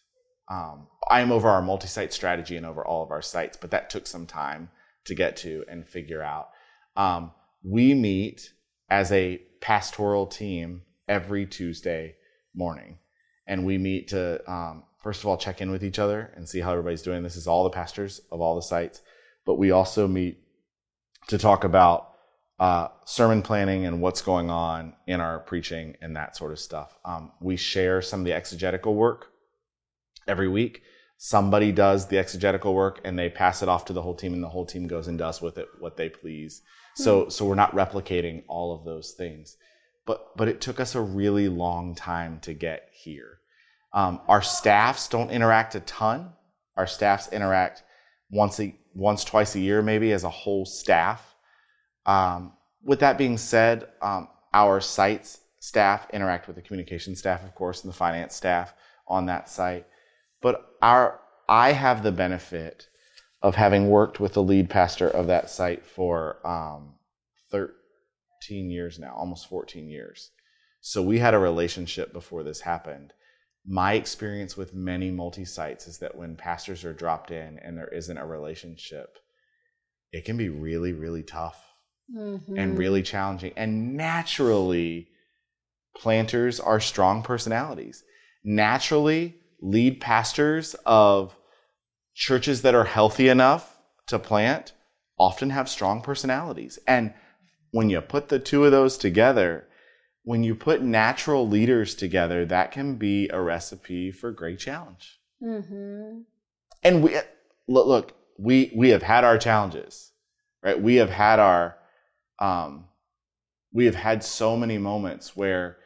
Um, 0.50 0.88
I 1.12 1.20
am 1.20 1.32
over 1.32 1.50
our 1.50 1.62
multi 1.62 1.88
site 1.88 2.14
strategy 2.14 2.56
and 2.56 2.66
over 2.66 2.86
all 2.86 3.04
of 3.04 3.12
our 3.12 3.22
sites, 3.22 3.58
but 3.58 3.72
that 3.72 3.90
took 3.90 4.08
some 4.08 4.26
time 4.26 4.70
to 5.06 5.16
get 5.16 5.36
to 5.38 5.66
and 5.68 5.86
figure 5.86 6.22
out. 6.22 6.50
Um, 6.96 7.32
we 7.64 7.94
meet 7.94 8.54
as 8.90 9.12
a 9.12 9.42
pastoral 9.60 10.26
team 10.26 10.84
every 11.08 11.46
Tuesday 11.46 12.16
morning. 12.56 12.98
And 13.50 13.66
we 13.66 13.78
meet 13.78 14.08
to, 14.10 14.40
um, 14.50 14.84
first 15.04 15.20
of 15.22 15.26
all, 15.26 15.36
check 15.36 15.60
in 15.60 15.72
with 15.72 15.84
each 15.84 16.00
other 16.00 16.32
and 16.36 16.48
see 16.48 16.62
how 16.62 16.72
everybody's 16.72 17.02
doing. 17.02 17.24
This 17.24 17.36
is 17.36 17.48
all 17.48 17.66
the 17.66 17.70
pastors 17.72 18.22
of 18.32 18.40
all 18.40 18.56
the 18.56 18.62
sites. 18.62 19.02
But 19.46 19.56
we 19.56 19.72
also 19.72 20.08
meet 20.08 20.38
to 21.28 21.38
talk 21.38 21.64
about 21.64 22.12
uh, 22.60 22.90
sermon 23.06 23.42
planning 23.42 23.86
and 23.86 24.02
what's 24.02 24.22
going 24.22 24.50
on 24.50 24.94
in 25.08 25.20
our 25.20 25.40
preaching 25.40 25.96
and 26.02 26.16
that 26.16 26.36
sort 26.38 26.52
of 26.52 26.60
stuff. 26.60 26.98
Um, 27.04 27.32
we 27.42 27.56
share 27.56 28.02
some 28.02 28.20
of 28.20 28.26
the 28.26 28.34
exegetical 28.34 28.94
work 28.94 29.32
every 30.28 30.48
week. 30.48 30.84
Somebody 31.18 31.72
does 31.72 32.08
the 32.08 32.18
exegetical 32.18 32.76
work 32.76 33.02
and 33.04 33.18
they 33.18 33.30
pass 33.30 33.64
it 33.64 33.70
off 33.70 33.86
to 33.86 33.94
the 33.94 34.02
whole 34.02 34.16
team, 34.16 34.34
and 34.34 34.44
the 34.44 34.50
whole 34.50 34.66
team 34.66 34.88
goes 34.88 35.08
and 35.08 35.18
does 35.18 35.42
with 35.42 35.58
it 35.58 35.68
what 35.80 35.98
they 35.98 36.10
please. 36.10 36.62
Mm-hmm. 36.62 37.04
So, 37.04 37.30
so 37.30 37.46
we're 37.46 37.56
not 37.56 37.76
replicating 37.76 38.44
all 38.48 38.76
of 38.76 38.86
those 38.86 39.12
things, 39.12 39.58
but 40.06 40.38
but 40.38 40.48
it 40.48 40.62
took 40.62 40.80
us 40.80 40.96
a 40.96 41.02
really 41.02 41.50
long 41.50 41.96
time 41.96 42.40
to 42.42 42.54
get 42.54 42.90
here. 42.92 43.39
Um, 43.94 44.22
our 44.28 44.42
staffs 44.42 45.08
don't 45.08 45.32
interact 45.32 45.76
a 45.76 45.80
ton. 45.82 46.32
Our 46.78 46.88
staffs 46.88 47.32
interact 47.32 47.84
once 48.30 48.60
a 48.60 48.76
once 48.94 49.24
twice 49.24 49.56
a 49.56 49.60
year, 49.60 49.82
maybe 49.82 50.12
as 50.12 50.24
a 50.24 50.30
whole 50.30 50.66
staff 50.66 51.30
um, 52.10 52.54
with 52.84 53.00
that 53.02 53.18
being 53.20 53.38
said, 53.38 53.88
um, 54.02 54.30
our 54.54 54.82
sites 54.82 55.42
staff 55.60 56.08
interact 56.12 56.48
with 56.48 56.56
the 56.56 56.62
communication 56.62 57.16
staff, 57.16 57.44
of 57.44 57.54
course, 57.54 57.84
and 57.84 57.94
the 57.94 57.98
finance 57.98 58.36
staff 58.36 58.74
on 59.08 59.28
that 59.28 59.48
site. 59.48 59.86
But 60.42 60.76
our 60.82 61.20
I 61.48 61.74
have 61.74 62.02
the 62.02 62.12
benefit 62.12 62.88
of 63.42 63.56
having 63.56 63.90
worked 63.90 64.20
with 64.20 64.34
the 64.34 64.44
lead 64.44 64.70
pastor 64.70 65.08
of 65.08 65.28
that 65.28 65.50
site 65.50 65.86
for 65.86 66.46
um, 66.48 66.96
13 67.52 68.70
years 68.70 69.00
now, 69.00 69.14
almost 69.16 69.50
14 69.50 69.90
years. 69.90 70.32
So 70.82 71.02
we 71.02 71.20
had 71.20 71.34
a 71.34 71.40
relationship 71.40 72.12
before 72.12 72.44
this 72.44 72.62
happened. 72.62 73.14
My 73.68 73.94
experience 73.94 74.58
with 74.58 74.74
many 74.74 75.12
multi 75.12 75.46
sites 75.46 75.88
is 75.88 76.00
that 76.00 76.16
when 76.16 76.36
pastors 76.36 76.84
are 76.86 76.94
dropped 76.94 77.32
in 77.32 77.60
and 77.60 77.78
there 77.78 77.88
isn't 77.88 78.18
a 78.18 78.26
relationship, 78.26 79.18
it 80.12 80.26
can 80.26 80.38
be 80.38 80.50
really, 80.50 80.94
really 80.94 81.24
tough 81.24 81.64
mm-hmm. 82.16 82.58
and 82.58 82.78
really 82.78 83.04
challenging. 83.04 83.54
And 83.56 83.96
naturally, 83.96 85.10
planters 85.96 86.60
are 86.60 86.80
strong 86.80 87.22
personalities. 87.22 88.04
Naturally, 88.44 89.36
lead 89.62 90.00
pastors 90.00 90.76
of 90.86 91.36
churches 92.16 92.62
that 92.64 92.76
are 92.76 92.86
healthy 92.86 93.30
enough 93.30 93.78
to 94.08 94.20
plant 94.20 94.74
often 95.18 95.50
have 95.50 95.70
strong 95.70 96.02
personalities. 96.02 96.80
And 96.88 97.14
when 97.72 97.90
you 97.90 98.02
put 98.02 98.30
the 98.30 98.40
two 98.40 98.66
of 98.66 98.72
those 98.72 98.98
together, 98.98 99.68
when 100.30 100.44
you 100.44 100.54
put 100.54 100.84
natural 100.84 101.48
leaders 101.48 101.96
together, 101.96 102.46
that 102.46 102.72
can 102.72 102.98
be 102.98 103.28
a 103.30 103.42
recipe 103.42 104.12
for 104.12 104.32
great 104.32 104.60
challenge. 104.60 105.20
Mm-hmm. 105.42 106.20
And 106.84 107.04
we 107.04 107.16
look, 107.68 107.88
look, 107.88 108.14
we 108.38 108.72
we 108.76 108.90
have 108.90 109.02
had 109.02 109.24
our 109.24 109.40
challenges, 109.40 110.12
right? 110.62 110.80
We 110.80 110.98
have 110.98 111.10
had 111.10 111.40
our 111.40 111.78
um, 112.38 112.86
we 113.74 113.86
have 113.86 113.96
had 113.96 114.24
so 114.24 114.56
many 114.56 114.78
moments 114.78 115.36
where 115.36 115.78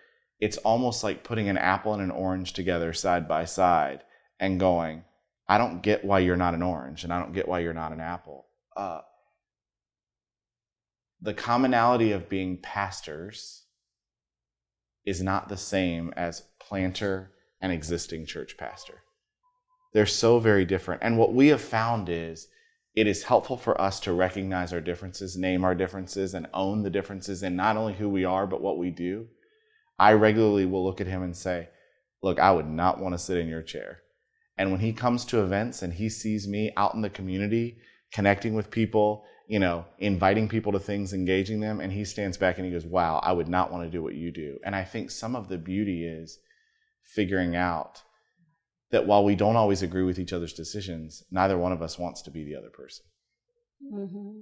it's 0.42 0.58
almost 0.58 1.06
like 1.06 1.24
putting 1.24 1.48
an 1.48 1.58
apple 1.58 1.94
and 1.94 2.04
an 2.04 2.12
orange 2.12 2.52
together 2.52 2.92
side 2.92 3.30
by 3.30 3.46
side 3.46 4.04
and 4.42 4.60
going, 4.60 5.06
I 5.48 5.58
don't 5.58 5.82
get 5.82 6.04
why 6.04 6.20
you're 6.20 6.36
not 6.36 6.54
an 6.54 6.64
orange 6.64 7.06
and 7.06 7.14
I 7.14 7.20
don't 7.20 7.32
get 7.32 7.48
why 7.48 7.60
you're 7.60 7.74
not 7.74 7.94
an 7.94 8.02
apple. 8.02 8.48
Uh, 8.76 9.00
the 11.22 11.34
commonality 11.34 12.12
of 12.12 12.28
being 12.28 12.58
pastors 12.58 13.63
is 15.06 15.22
not 15.22 15.50
the 15.50 15.58
same 15.58 16.14
as 16.16 16.44
planter 16.60 17.32
and 17.62 17.72
existing 17.72 18.26
church 18.26 18.58
pastor. 18.58 19.02
They're 19.94 20.06
so 20.06 20.40
very 20.40 20.66
different. 20.66 21.04
And 21.04 21.18
what 21.18 21.34
we 21.34 21.48
have 21.50 21.62
found 21.62 22.10
is 22.10 22.48
it 22.96 23.08
is 23.08 23.24
helpful 23.24 23.58
for 23.58 23.80
us 23.80 24.00
to 24.02 24.14
recognize 24.14 24.72
our 24.74 24.82
differences, 24.82 25.38
name 25.38 25.64
our 25.64 25.76
differences, 25.76 26.34
and 26.34 26.48
own 26.54 26.84
the 26.84 26.90
differences 26.90 27.44
in 27.44 27.56
not 27.56 27.78
only 27.78 27.94
who 27.94 28.10
we 28.10 28.26
are, 28.26 28.46
but 28.46 28.62
what 28.62 28.78
we 28.78 28.92
do. 28.92 29.28
I 29.98 30.14
regularly 30.14 30.66
will 30.66 30.84
look 30.84 31.02
at 31.02 31.08
him 31.08 31.24
and 31.24 31.36
say, 31.36 31.70
Look, 32.22 32.40
I 32.40 32.52
would 32.52 32.68
not 32.68 33.00
want 33.00 33.14
to 33.14 33.20
sit 33.20 33.38
in 33.38 33.48
your 33.48 33.62
chair. 33.62 34.00
And 34.58 34.72
when 34.72 34.80
he 34.80 34.94
comes 34.94 35.26
to 35.26 35.44
events 35.44 35.82
and 35.82 35.94
he 35.94 36.10
sees 36.10 36.48
me 36.48 36.72
out 36.78 36.94
in 36.94 37.02
the 37.02 37.10
community, 37.10 37.78
connecting 38.14 38.54
with 38.54 38.72
people, 38.72 39.26
you 39.48 39.60
know, 39.60 39.86
inviting 40.00 40.48
people 40.48 40.72
to 40.72 40.80
things, 40.80 41.14
engaging 41.14 41.60
them, 41.60 41.80
and 41.80 41.92
he 41.92 42.06
stands 42.06 42.38
back 42.38 42.58
and 42.58 42.66
he 42.66 42.72
goes, 42.72 42.86
Wow, 42.86 43.20
I 43.24 43.34
would 43.34 43.48
not 43.48 43.72
want 43.72 43.84
to 43.84 43.90
do 43.90 44.02
what 44.02 44.16
you 44.16 44.32
do. 44.32 44.58
And 44.66 44.76
I 44.76 44.84
think 44.84 45.12
some 45.12 45.36
of 45.36 45.50
the 45.50 45.58
beauty 45.58 46.06
is 46.06 46.40
figuring 47.04 47.56
out 47.56 48.02
that 48.92 49.08
while 49.08 49.26
we 49.26 49.36
don't 49.36 49.56
always 49.56 49.82
agree 49.82 50.04
with 50.04 50.20
each 50.20 50.34
other's 50.34 50.54
decisions, 50.54 51.24
neither 51.32 51.58
one 51.58 51.72
of 51.72 51.82
us 51.82 51.98
wants 51.98 52.22
to 52.24 52.32
be 52.32 52.44
the 52.44 52.56
other 52.56 52.70
person. 52.70 53.06
Mm-hmm. 53.92 54.42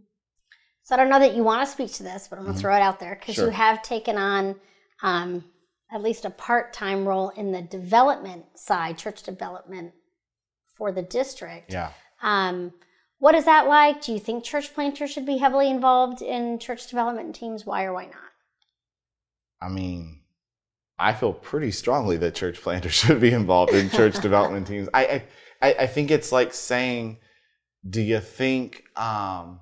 So 0.83 0.95
I 0.95 0.97
don't 0.97 1.09
know 1.09 1.19
that 1.19 1.35
you 1.35 1.43
want 1.43 1.65
to 1.65 1.71
speak 1.71 1.91
to 1.93 2.03
this, 2.03 2.27
but 2.27 2.37
I'm 2.37 2.43
going 2.43 2.53
to 2.53 2.57
mm-hmm. 2.57 2.61
throw 2.61 2.75
it 2.75 2.81
out 2.81 2.99
there 2.99 3.15
because 3.19 3.35
sure. 3.35 3.45
you 3.45 3.51
have 3.51 3.81
taken 3.81 4.17
on 4.17 4.55
um, 5.01 5.45
at 5.91 6.01
least 6.01 6.25
a 6.25 6.29
part 6.29 6.73
time 6.73 7.07
role 7.07 7.29
in 7.29 7.51
the 7.51 7.61
development 7.61 8.45
side, 8.55 8.97
church 8.97 9.23
development 9.23 9.93
for 10.77 10.91
the 10.91 11.01
district. 11.01 11.71
Yeah. 11.71 11.91
Um, 12.21 12.73
what 13.21 13.35
is 13.35 13.45
that 13.45 13.67
like? 13.67 14.01
Do 14.01 14.13
you 14.13 14.19
think 14.19 14.43
church 14.43 14.73
planters 14.73 15.11
should 15.11 15.27
be 15.27 15.37
heavily 15.37 15.69
involved 15.69 16.23
in 16.23 16.57
church 16.57 16.87
development 16.87 17.35
teams? 17.35 17.67
Why 17.67 17.83
or 17.83 17.93
why 17.93 18.05
not? 18.05 18.31
I 19.61 19.69
mean, 19.69 20.21
I 20.97 21.13
feel 21.13 21.31
pretty 21.31 21.69
strongly 21.69 22.17
that 22.17 22.33
church 22.33 22.59
planters 22.59 22.93
should 22.95 23.21
be 23.21 23.31
involved 23.31 23.73
in 23.73 23.91
church 23.91 24.19
development 24.21 24.65
teams. 24.65 24.89
I, 24.91 25.23
I, 25.61 25.73
I 25.81 25.87
think 25.87 26.09
it's 26.09 26.31
like 26.31 26.51
saying, 26.51 27.19
do 27.87 28.01
you 28.01 28.19
think, 28.19 28.85
um, 28.95 29.59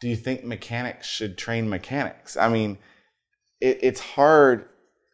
do 0.00 0.06
you 0.06 0.14
think 0.14 0.44
mechanics 0.44 1.08
should 1.08 1.36
train 1.36 1.68
mechanics? 1.68 2.36
I 2.36 2.48
mean, 2.48 2.78
it, 3.60 3.80
it's 3.82 4.00
hard. 4.00 4.68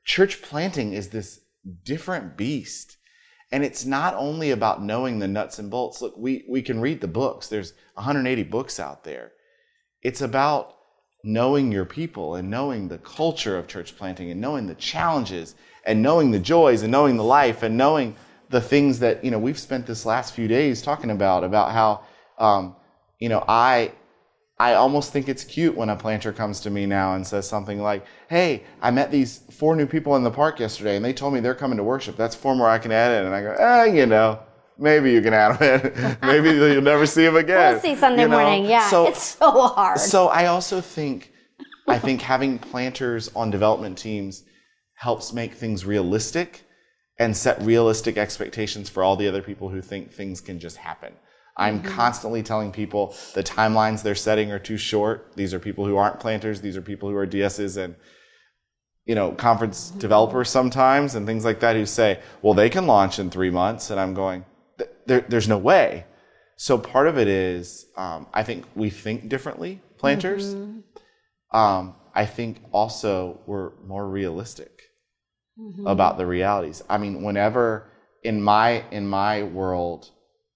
Church 0.05 0.43
planting 0.43 0.93
is 0.93 1.09
this 1.09 1.41
different 1.83 2.37
beast. 2.37 2.96
And 3.53 3.65
it's 3.65 3.85
not 3.85 4.15
only 4.15 4.51
about 4.51 4.83
knowing 4.83 5.19
the 5.19 5.29
nuts 5.29 5.59
and 5.59 5.71
bolts. 5.71 6.03
Look, 6.03 6.17
we, 6.17 6.45
we 6.49 6.63
can 6.63 6.81
read 6.81 7.01
the 7.01 7.09
books. 7.09 7.49
There's 7.49 7.75
180 7.95 8.43
books 8.45 8.81
out 8.81 9.05
there. 9.05 9.33
it's 10.03 10.21
about 10.21 10.77
knowing 11.25 11.73
your 11.73 11.85
people 11.85 12.37
and 12.37 12.49
knowing 12.49 12.87
the 12.87 12.99
culture 12.99 13.59
of 13.59 13.67
church 13.67 13.97
planting 13.97 14.31
and 14.31 14.41
knowing 14.41 14.67
the 14.67 14.75
challenges 14.77 15.57
and 15.85 16.01
knowing 16.01 16.31
the 16.31 16.39
joys 16.39 16.83
and 16.83 16.93
knowing 16.93 17.17
the 17.17 17.25
life 17.25 17.65
and 17.65 17.77
knowing 17.77 18.15
the 18.51 18.61
things 18.61 19.01
that 19.01 19.25
you 19.25 19.31
know 19.33 19.39
we've 19.39 19.59
spent 19.59 19.87
this 19.87 20.07
last 20.07 20.35
few 20.35 20.47
days 20.47 20.81
talking 20.83 21.11
about 21.11 21.43
about 21.43 21.73
how 21.73 22.01
um, 22.39 22.77
you 23.19 23.29
know 23.29 23.45
I 23.49 23.93
I 24.59 24.73
almost 24.75 25.13
think 25.13 25.29
it's 25.29 25.45
cute 25.45 25.77
when 25.77 25.91
a 25.91 25.97
planter 25.97 26.33
comes 26.33 26.61
to 26.61 26.71
me 26.71 26.87
now 26.87 27.15
and 27.15 27.27
says 27.27 27.47
something 27.47 27.81
like, 27.81 28.07
"Hey, 28.29 28.63
I 28.81 28.91
met 28.91 29.11
these 29.11 29.41
four 29.51 29.77
new 29.77 29.87
people 29.87 30.17
in 30.17 30.23
the 30.25 30.31
park 30.31 30.59
yesterday, 30.59 30.97
and 30.97 31.05
they 31.05 31.13
told 31.13 31.35
me 31.35 31.41
they're 31.41 31.55
coming 31.55 31.77
to 31.77 31.85
worship. 31.85 32.17
That's 32.17 32.35
four 32.35 32.55
more 32.57 32.69
I 32.69 32.79
can 32.79 32.91
add 32.91 33.21
in." 33.21 33.27
And 33.27 33.35
I 33.35 33.43
go, 33.43 33.57
"Ah, 33.61 33.85
you 33.85 34.07
know, 34.07 34.39
maybe 34.79 35.13
you 35.13 35.21
can 35.21 35.35
add 35.35 35.59
them 35.59 35.81
in. 35.95 36.17
maybe 36.23 36.51
you'll 36.57 36.81
never 36.81 37.05
see 37.07 37.25
them 37.25 37.37
again." 37.37 37.75
We'll 37.75 37.83
see 37.83 37.97
Sunday 37.97 38.23
you 38.23 38.29
know? 38.29 38.39
morning. 38.39 38.65
Yeah, 38.65 38.89
So, 38.89 39.07
it's 39.09 39.37
so 39.37 39.51
hard. 39.69 39.99
so 39.99 40.29
I 40.29 40.47
also 40.47 40.81
think, 40.81 41.33
I 41.87 41.99
think 41.99 42.23
having 42.23 42.59
planters 42.59 43.31
on 43.37 43.51
development 43.51 43.99
teams 43.99 44.45
helps 44.95 45.35
make 45.35 45.53
things 45.53 45.85
realistic 45.85 46.63
and 47.19 47.37
set 47.37 47.61
realistic 47.61 48.17
expectations 48.17 48.89
for 48.89 49.03
all 49.03 49.17
the 49.17 49.29
other 49.29 49.43
people 49.43 49.69
who 49.69 49.83
think 49.83 50.11
things 50.13 50.41
can 50.41 50.59
just 50.59 50.79
happen. 50.79 51.13
I'm 51.57 51.83
constantly 51.83 52.43
telling 52.43 52.71
people 52.71 53.15
the 53.35 53.43
timelines 53.43 54.03
they're 54.03 54.15
setting 54.15 54.53
are 54.53 54.59
too 54.59 54.77
short. 54.77 55.33
These 55.37 55.55
are 55.55 55.59
people 55.59 55.87
who 55.87 55.97
aren't 55.97 56.21
planters. 56.21 56.61
These 56.61 56.77
are 56.77 56.83
people 56.83 57.09
who 57.09 57.17
are 57.17 57.27
DSs 57.27 57.77
and 57.83 57.95
you 59.07 59.15
know 59.15 59.33
conference 59.33 59.91
developers 59.91 60.51
sometimes 60.51 61.15
and 61.15 61.27
things 61.27 61.45
like 61.45 61.61
that 61.61 61.77
who 61.77 61.87
say, 61.87 62.21
"Well, 62.43 62.55
they 62.55 62.69
can 62.69 62.87
launch 62.87 63.19
in 63.19 63.31
three 63.31 63.51
months," 63.51 63.91
and 63.91 63.99
I'm 63.99 64.13
going, 64.15 64.45
there, 65.07 65.25
"There's 65.29 65.49
no 65.49 65.59
way." 65.59 66.05
So 66.57 66.79
part 66.79 67.07
of 67.07 67.19
it 67.19 67.29
is, 67.29 67.87
um, 67.97 68.27
I 68.35 68.43
think 68.43 68.65
we 68.75 68.91
think 68.91 69.29
differently, 69.29 69.81
planters. 69.99 70.55
Um, 71.53 71.95
I 72.15 72.27
think 72.27 72.61
also 72.73 73.41
we're 73.47 73.73
more 73.87 74.07
realistic 74.09 74.73
about 75.87 76.19
the 76.19 76.27
realities. 76.27 76.83
I 76.89 76.99
mean, 76.99 77.23
whenever 77.23 77.91
in 78.23 78.43
my 78.43 78.85
in 78.91 79.07
my 79.07 79.43
world, 79.45 80.11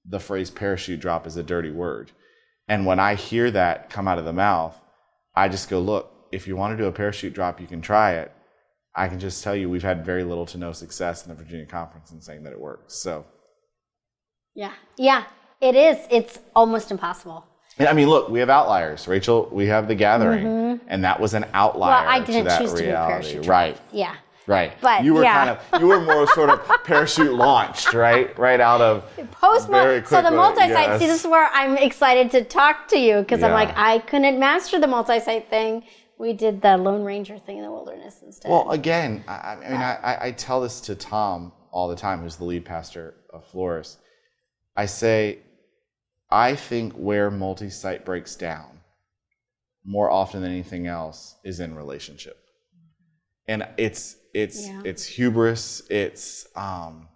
the 0.04 0.20
phrase 0.20 0.50
parachute 0.50 1.00
drop 1.00 1.26
is 1.26 1.36
a 1.36 1.42
dirty 1.42 1.70
word, 1.70 2.10
and 2.68 2.86
when 2.86 3.00
I 3.00 3.14
hear 3.14 3.50
that 3.50 3.90
come 3.90 4.06
out 4.08 4.18
of 4.18 4.24
the 4.24 4.32
mouth, 4.32 4.80
I 5.34 5.48
just 5.48 5.68
go, 5.68 5.80
look, 5.80 6.12
if 6.32 6.46
you 6.46 6.56
want 6.56 6.76
to 6.76 6.82
do 6.82 6.88
a 6.88 6.92
parachute 6.92 7.34
drop, 7.34 7.60
you 7.60 7.66
can 7.66 7.80
try 7.80 8.12
it. 8.14 8.32
I 8.94 9.08
can 9.08 9.20
just 9.20 9.42
tell 9.44 9.54
you, 9.54 9.70
we've 9.70 9.82
had 9.82 10.04
very 10.04 10.24
little 10.24 10.46
to 10.46 10.58
no 10.58 10.72
success 10.72 11.24
in 11.24 11.30
the 11.30 11.34
Virginia 11.34 11.66
conference 11.66 12.10
in 12.10 12.20
saying 12.20 12.42
that 12.44 12.52
it 12.52 12.60
works. 12.60 12.94
So, 12.94 13.24
yeah, 14.54 14.72
yeah, 14.96 15.24
it 15.60 15.76
is. 15.76 15.98
It's 16.10 16.38
almost 16.54 16.90
impossible. 16.90 17.44
and 17.78 17.88
I 17.88 17.92
mean, 17.92 18.08
look, 18.08 18.28
we 18.28 18.40
have 18.40 18.50
outliers. 18.50 19.06
Rachel, 19.06 19.48
we 19.52 19.66
have 19.66 19.86
the 19.86 19.94
gathering, 19.94 20.80
and 20.88 21.04
that 21.04 21.20
was 21.20 21.34
an 21.34 21.46
outlier. 21.54 21.94
Mm-hmm. 21.94 22.06
Well, 22.06 22.22
I 22.22 22.24
didn't 22.24 22.44
to 22.46 22.58
choose 22.58 22.72
to 22.74 22.82
do 22.82 22.90
a 22.90 23.06
parachute. 23.06 23.42
drop. 23.42 23.48
Right. 23.48 23.80
Yeah. 23.92 24.16
Right. 24.50 24.72
But, 24.80 25.04
you 25.04 25.14
were 25.14 25.22
yeah. 25.22 25.44
kind 25.44 25.50
of 25.50 25.80
you 25.80 25.86
were 25.86 26.00
more 26.00 26.26
sort 26.26 26.50
of 26.50 26.60
parachute 26.84 27.32
launched, 27.32 27.94
right? 27.94 28.36
Right 28.36 28.58
out 28.58 28.80
of 28.80 29.04
Post 29.30 29.68
Very 29.68 30.04
so 30.04 30.20
the 30.22 30.32
multi-site. 30.32 30.98
See, 30.98 31.06
this 31.06 31.20
is 31.20 31.30
where 31.30 31.48
I'm 31.52 31.76
excited 31.78 32.32
to 32.32 32.42
talk 32.42 32.88
to 32.88 32.98
you 32.98 33.20
because 33.20 33.44
I'm 33.44 33.52
like 33.52 33.70
I 33.76 34.00
couldn't 34.00 34.40
master 34.40 34.80
the 34.80 34.88
multi-site 34.88 35.48
thing. 35.48 35.84
We 36.18 36.32
did 36.32 36.60
the 36.60 36.76
Lone 36.76 37.04
Ranger 37.04 37.38
thing 37.38 37.58
in 37.58 37.62
the 37.62 37.70
wilderness 37.70 38.22
instead. 38.24 38.50
Well, 38.50 38.72
again, 38.72 39.22
I, 39.28 39.32
I 39.32 39.56
mean, 39.56 39.80
I, 39.80 39.94
I- 39.94 40.26
I 40.26 40.30
tell 40.32 40.60
this 40.60 40.80
to 40.82 40.96
Tom 40.96 41.52
all 41.70 41.86
the 41.88 41.96
time, 41.96 42.20
who's 42.20 42.36
the 42.36 42.44
lead 42.44 42.64
pastor 42.64 43.14
of 43.32 43.46
Flourish. 43.46 43.90
I 44.76 44.86
say, 44.86 45.38
I 46.28 46.56
think 46.56 46.92
where 46.94 47.30
multi-site 47.30 48.04
breaks 48.04 48.34
down 48.34 48.80
more 49.84 50.10
often 50.10 50.42
than 50.42 50.50
anything 50.50 50.88
else 50.88 51.36
is 51.44 51.60
in 51.60 51.74
relationship, 51.76 52.36
and 53.46 53.66
it's 53.78 54.16
it's 54.34 54.66
Yeah. 54.66 54.82
it's 54.84 55.04
hubris, 55.04 55.82
it's 55.90 56.46
um, 56.56 57.08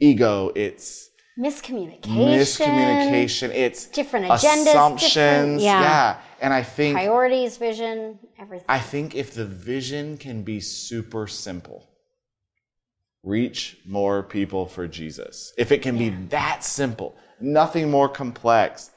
ego, 0.00 0.50
it's 0.54 1.10
miscommunication, 1.38 2.02
miscommunication, 2.02 3.50
it's 3.54 3.86
different 3.86 4.26
agendas, 4.26 4.66
assumptions, 4.68 5.12
different- 5.14 5.62
yeah. 5.62 6.18
and 6.40 6.52
I 6.52 6.62
think 6.62 6.96
priorities, 6.96 7.56
vision, 7.56 8.18
everything. 8.38 8.66
I 8.68 8.80
think 8.80 9.14
if 9.14 9.32
the 9.34 9.44
vision 9.44 10.16
can 10.18 10.42
be 10.42 10.60
super 10.60 11.26
simple, 11.26 11.88
reach 13.22 13.76
more 13.86 14.22
people 14.22 14.66
for 14.66 14.86
Jesus. 14.88 15.52
If 15.56 15.70
it 15.72 15.82
can 15.82 15.96
be 15.98 16.10
that 16.30 16.64
simple, 16.64 17.14
nothing 17.40 17.90
more 17.90 18.08
complex. 18.08 18.90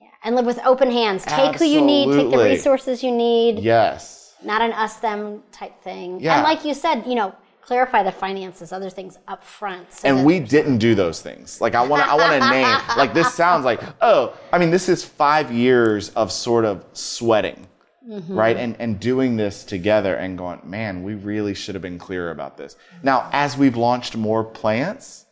Yeah. 0.00 0.08
and 0.24 0.34
live 0.36 0.46
with 0.46 0.58
open 0.64 0.90
hands. 0.90 1.24
Take 1.24 1.56
who 1.56 1.64
you 1.64 1.80
need. 1.80 2.06
Take 2.14 2.30
the 2.30 2.38
resources 2.38 3.02
you 3.02 3.12
need. 3.12 3.58
Yes. 3.60 4.15
Not 4.42 4.62
an 4.62 4.72
us 4.72 4.96
them 4.96 5.42
type 5.52 5.82
thing. 5.82 6.20
Yeah. 6.20 6.36
And 6.36 6.44
like 6.44 6.64
you 6.64 6.74
said, 6.74 7.04
you 7.06 7.14
know, 7.14 7.34
clarify 7.66 8.02
the 8.02 8.12
finances, 8.12 8.72
other 8.72 8.90
things 8.90 9.18
up 9.26 9.42
front. 9.42 9.92
so 9.92 10.08
And 10.08 10.24
we 10.24 10.38
didn't 10.38 10.78
do 10.78 10.94
those 10.94 11.20
things. 11.20 11.60
Like 11.60 11.74
I 11.74 11.84
want 11.84 12.04
to 12.04 12.08
I 12.08 12.14
want 12.14 12.40
to 12.40 12.50
name 12.50 12.96
like 12.96 13.12
this 13.12 13.34
sounds 13.34 13.64
like, 13.64 13.80
oh, 14.00 14.36
I 14.52 14.58
mean 14.58 14.70
this 14.70 14.88
is 14.88 15.04
5 15.04 15.50
years 15.52 16.10
of 16.10 16.30
sort 16.30 16.64
of 16.64 16.84
sweating. 16.92 17.66
Mm-hmm. 18.08 18.38
Right? 18.38 18.56
And 18.56 18.76
and 18.78 19.00
doing 19.00 19.36
this 19.36 19.64
together 19.64 20.14
and 20.14 20.38
going, 20.38 20.60
man, 20.62 21.02
we 21.02 21.14
really 21.14 21.54
should 21.54 21.74
have 21.74 21.82
been 21.82 21.98
clearer 21.98 22.30
about 22.30 22.56
this. 22.56 22.76
Now, 23.02 23.28
as 23.32 23.56
we've 23.56 23.76
launched 23.76 24.16
more 24.16 24.44
plants, 24.44 25.26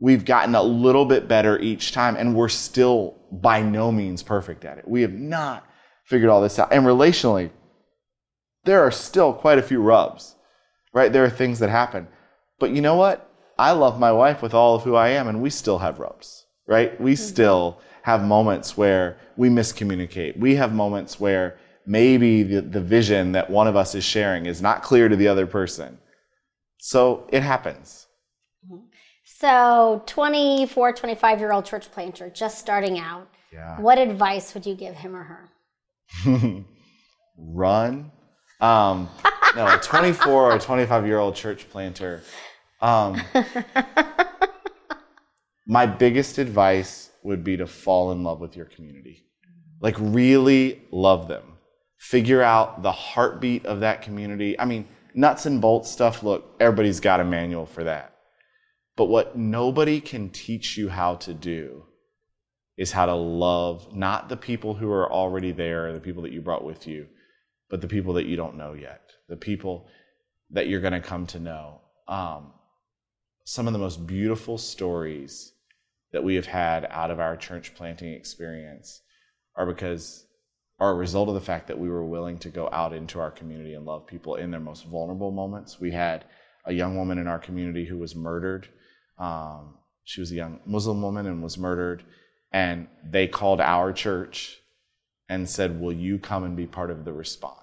we've 0.00 0.24
gotten 0.24 0.56
a 0.56 0.62
little 0.62 1.04
bit 1.04 1.28
better 1.28 1.60
each 1.60 1.92
time 1.92 2.16
and 2.16 2.34
we're 2.34 2.48
still 2.48 3.14
by 3.30 3.62
no 3.62 3.92
means 3.92 4.24
perfect 4.24 4.64
at 4.64 4.78
it. 4.78 4.88
We 4.88 5.02
have 5.02 5.12
not 5.12 5.64
figured 6.04 6.28
all 6.28 6.42
this 6.42 6.58
out. 6.58 6.72
And 6.72 6.84
relationally, 6.84 7.50
there 8.64 8.80
are 8.80 8.90
still 8.90 9.32
quite 9.32 9.58
a 9.58 9.62
few 9.62 9.80
rubs, 9.80 10.36
right? 10.92 11.12
There 11.12 11.24
are 11.24 11.30
things 11.30 11.58
that 11.58 11.70
happen. 11.70 12.08
But 12.58 12.70
you 12.70 12.80
know 12.80 12.96
what? 12.96 13.28
I 13.58 13.72
love 13.72 13.98
my 13.98 14.12
wife 14.12 14.42
with 14.42 14.54
all 14.54 14.76
of 14.76 14.82
who 14.82 14.94
I 14.94 15.08
am, 15.10 15.28
and 15.28 15.42
we 15.42 15.50
still 15.50 15.78
have 15.78 15.98
rubs, 15.98 16.46
right? 16.66 16.98
We 17.00 17.12
mm-hmm. 17.12 17.22
still 17.22 17.80
have 18.02 18.24
moments 18.24 18.76
where 18.76 19.18
we 19.36 19.48
miscommunicate. 19.48 20.38
We 20.38 20.56
have 20.56 20.72
moments 20.72 21.20
where 21.20 21.58
maybe 21.86 22.42
the, 22.42 22.60
the 22.62 22.80
vision 22.80 23.32
that 23.32 23.50
one 23.50 23.66
of 23.66 23.76
us 23.76 23.94
is 23.94 24.04
sharing 24.04 24.46
is 24.46 24.62
not 24.62 24.82
clear 24.82 25.08
to 25.08 25.16
the 25.16 25.28
other 25.28 25.46
person. 25.46 25.98
So 26.78 27.28
it 27.30 27.42
happens. 27.42 28.06
Mm-hmm. 28.66 28.86
So 29.24 30.02
24, 30.06 30.92
25 30.92 31.40
year 31.40 31.52
old 31.52 31.64
church 31.64 31.90
planter 31.90 32.30
just 32.30 32.58
starting 32.58 32.98
out. 32.98 33.28
Yeah. 33.52 33.80
What 33.80 33.98
advice 33.98 34.54
would 34.54 34.66
you 34.66 34.74
give 34.74 34.94
him 34.94 35.14
or 35.14 35.22
her? 36.24 36.64
run. 37.36 38.10
Um, 38.62 39.10
no, 39.56 39.66
a 39.66 39.78
24 39.78 40.52
or 40.52 40.58
25 40.58 41.06
year 41.06 41.18
old 41.18 41.34
church 41.34 41.68
planter. 41.68 42.22
Um, 42.80 43.20
my 45.66 45.84
biggest 45.84 46.38
advice 46.38 47.10
would 47.24 47.42
be 47.42 47.56
to 47.56 47.66
fall 47.66 48.12
in 48.12 48.22
love 48.22 48.40
with 48.40 48.56
your 48.56 48.66
community. 48.66 49.26
Like, 49.80 49.96
really 49.98 50.80
love 50.92 51.26
them. 51.26 51.42
Figure 51.98 52.40
out 52.40 52.82
the 52.82 52.92
heartbeat 52.92 53.66
of 53.66 53.80
that 53.80 54.00
community. 54.02 54.58
I 54.58 54.64
mean, 54.64 54.86
nuts 55.12 55.46
and 55.46 55.60
bolts 55.60 55.90
stuff, 55.90 56.22
look, 56.22 56.54
everybody's 56.60 57.00
got 57.00 57.18
a 57.18 57.24
manual 57.24 57.66
for 57.66 57.82
that. 57.84 58.14
But 58.96 59.06
what 59.06 59.36
nobody 59.36 60.00
can 60.00 60.30
teach 60.30 60.76
you 60.76 60.88
how 60.88 61.16
to 61.16 61.34
do 61.34 61.84
is 62.76 62.92
how 62.92 63.06
to 63.06 63.14
love 63.14 63.94
not 63.94 64.28
the 64.28 64.36
people 64.36 64.74
who 64.74 64.90
are 64.90 65.10
already 65.10 65.50
there, 65.50 65.92
the 65.92 66.00
people 66.00 66.22
that 66.22 66.32
you 66.32 66.40
brought 66.40 66.64
with 66.64 66.86
you, 66.86 67.06
but 67.72 67.80
the 67.80 67.88
people 67.88 68.12
that 68.12 68.26
you 68.26 68.36
don't 68.36 68.58
know 68.58 68.74
yet, 68.74 69.12
the 69.30 69.36
people 69.36 69.88
that 70.50 70.68
you're 70.68 70.82
going 70.82 70.92
to 70.92 71.00
come 71.00 71.26
to 71.28 71.40
know. 71.40 71.80
Um, 72.06 72.52
some 73.46 73.66
of 73.66 73.72
the 73.72 73.78
most 73.78 74.06
beautiful 74.06 74.58
stories 74.58 75.54
that 76.12 76.22
we 76.22 76.34
have 76.34 76.44
had 76.44 76.86
out 76.90 77.10
of 77.10 77.18
our 77.18 77.34
church 77.34 77.74
planting 77.74 78.12
experience 78.12 79.00
are 79.56 79.64
because 79.64 80.26
are 80.80 80.90
a 80.90 80.94
result 80.94 81.30
of 81.30 81.34
the 81.34 81.40
fact 81.40 81.66
that 81.68 81.78
we 81.78 81.88
were 81.88 82.04
willing 82.04 82.36
to 82.40 82.50
go 82.50 82.68
out 82.70 82.92
into 82.92 83.18
our 83.18 83.30
community 83.30 83.72
and 83.72 83.86
love 83.86 84.06
people 84.06 84.34
in 84.34 84.50
their 84.50 84.60
most 84.60 84.84
vulnerable 84.84 85.30
moments. 85.30 85.80
We 85.80 85.92
had 85.92 86.26
a 86.66 86.74
young 86.74 86.98
woman 86.98 87.16
in 87.16 87.26
our 87.26 87.38
community 87.38 87.86
who 87.86 87.96
was 87.96 88.14
murdered. 88.14 88.68
Um, 89.18 89.78
she 90.04 90.20
was 90.20 90.30
a 90.30 90.34
young 90.34 90.60
Muslim 90.66 91.00
woman 91.00 91.24
and 91.24 91.42
was 91.42 91.56
murdered. 91.56 92.02
And 92.52 92.88
they 93.02 93.28
called 93.28 93.62
our 93.62 93.94
church 93.94 94.58
and 95.30 95.48
said, 95.48 95.80
Will 95.80 95.94
you 95.94 96.18
come 96.18 96.44
and 96.44 96.54
be 96.54 96.66
part 96.66 96.90
of 96.90 97.06
the 97.06 97.12
response? 97.14 97.61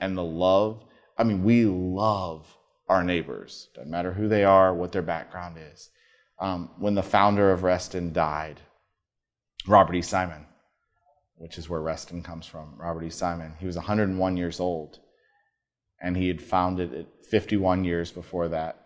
And 0.00 0.16
the 0.16 0.24
love, 0.24 0.84
I 1.18 1.24
mean, 1.24 1.44
we 1.44 1.66
love 1.66 2.46
our 2.88 3.04
neighbors, 3.04 3.68
doesn't 3.74 3.90
matter 3.90 4.12
who 4.12 4.28
they 4.28 4.44
are, 4.44 4.74
what 4.74 4.92
their 4.92 5.02
background 5.02 5.56
is. 5.72 5.90
Um, 6.38 6.70
when 6.78 6.94
the 6.94 7.02
founder 7.02 7.52
of 7.52 7.62
Reston 7.62 8.12
died, 8.12 8.60
Robert 9.66 9.94
E. 9.94 10.02
Simon, 10.02 10.46
which 11.36 11.58
is 11.58 11.68
where 11.68 11.80
Reston 11.80 12.22
comes 12.22 12.46
from, 12.46 12.74
Robert 12.76 13.04
E. 13.04 13.10
Simon, 13.10 13.54
he 13.60 13.66
was 13.66 13.76
101 13.76 14.36
years 14.36 14.58
old. 14.58 14.98
And 16.02 16.16
he 16.16 16.28
had 16.28 16.40
founded 16.40 16.94
it 16.94 17.08
51 17.30 17.84
years 17.84 18.10
before 18.10 18.48
that. 18.48 18.80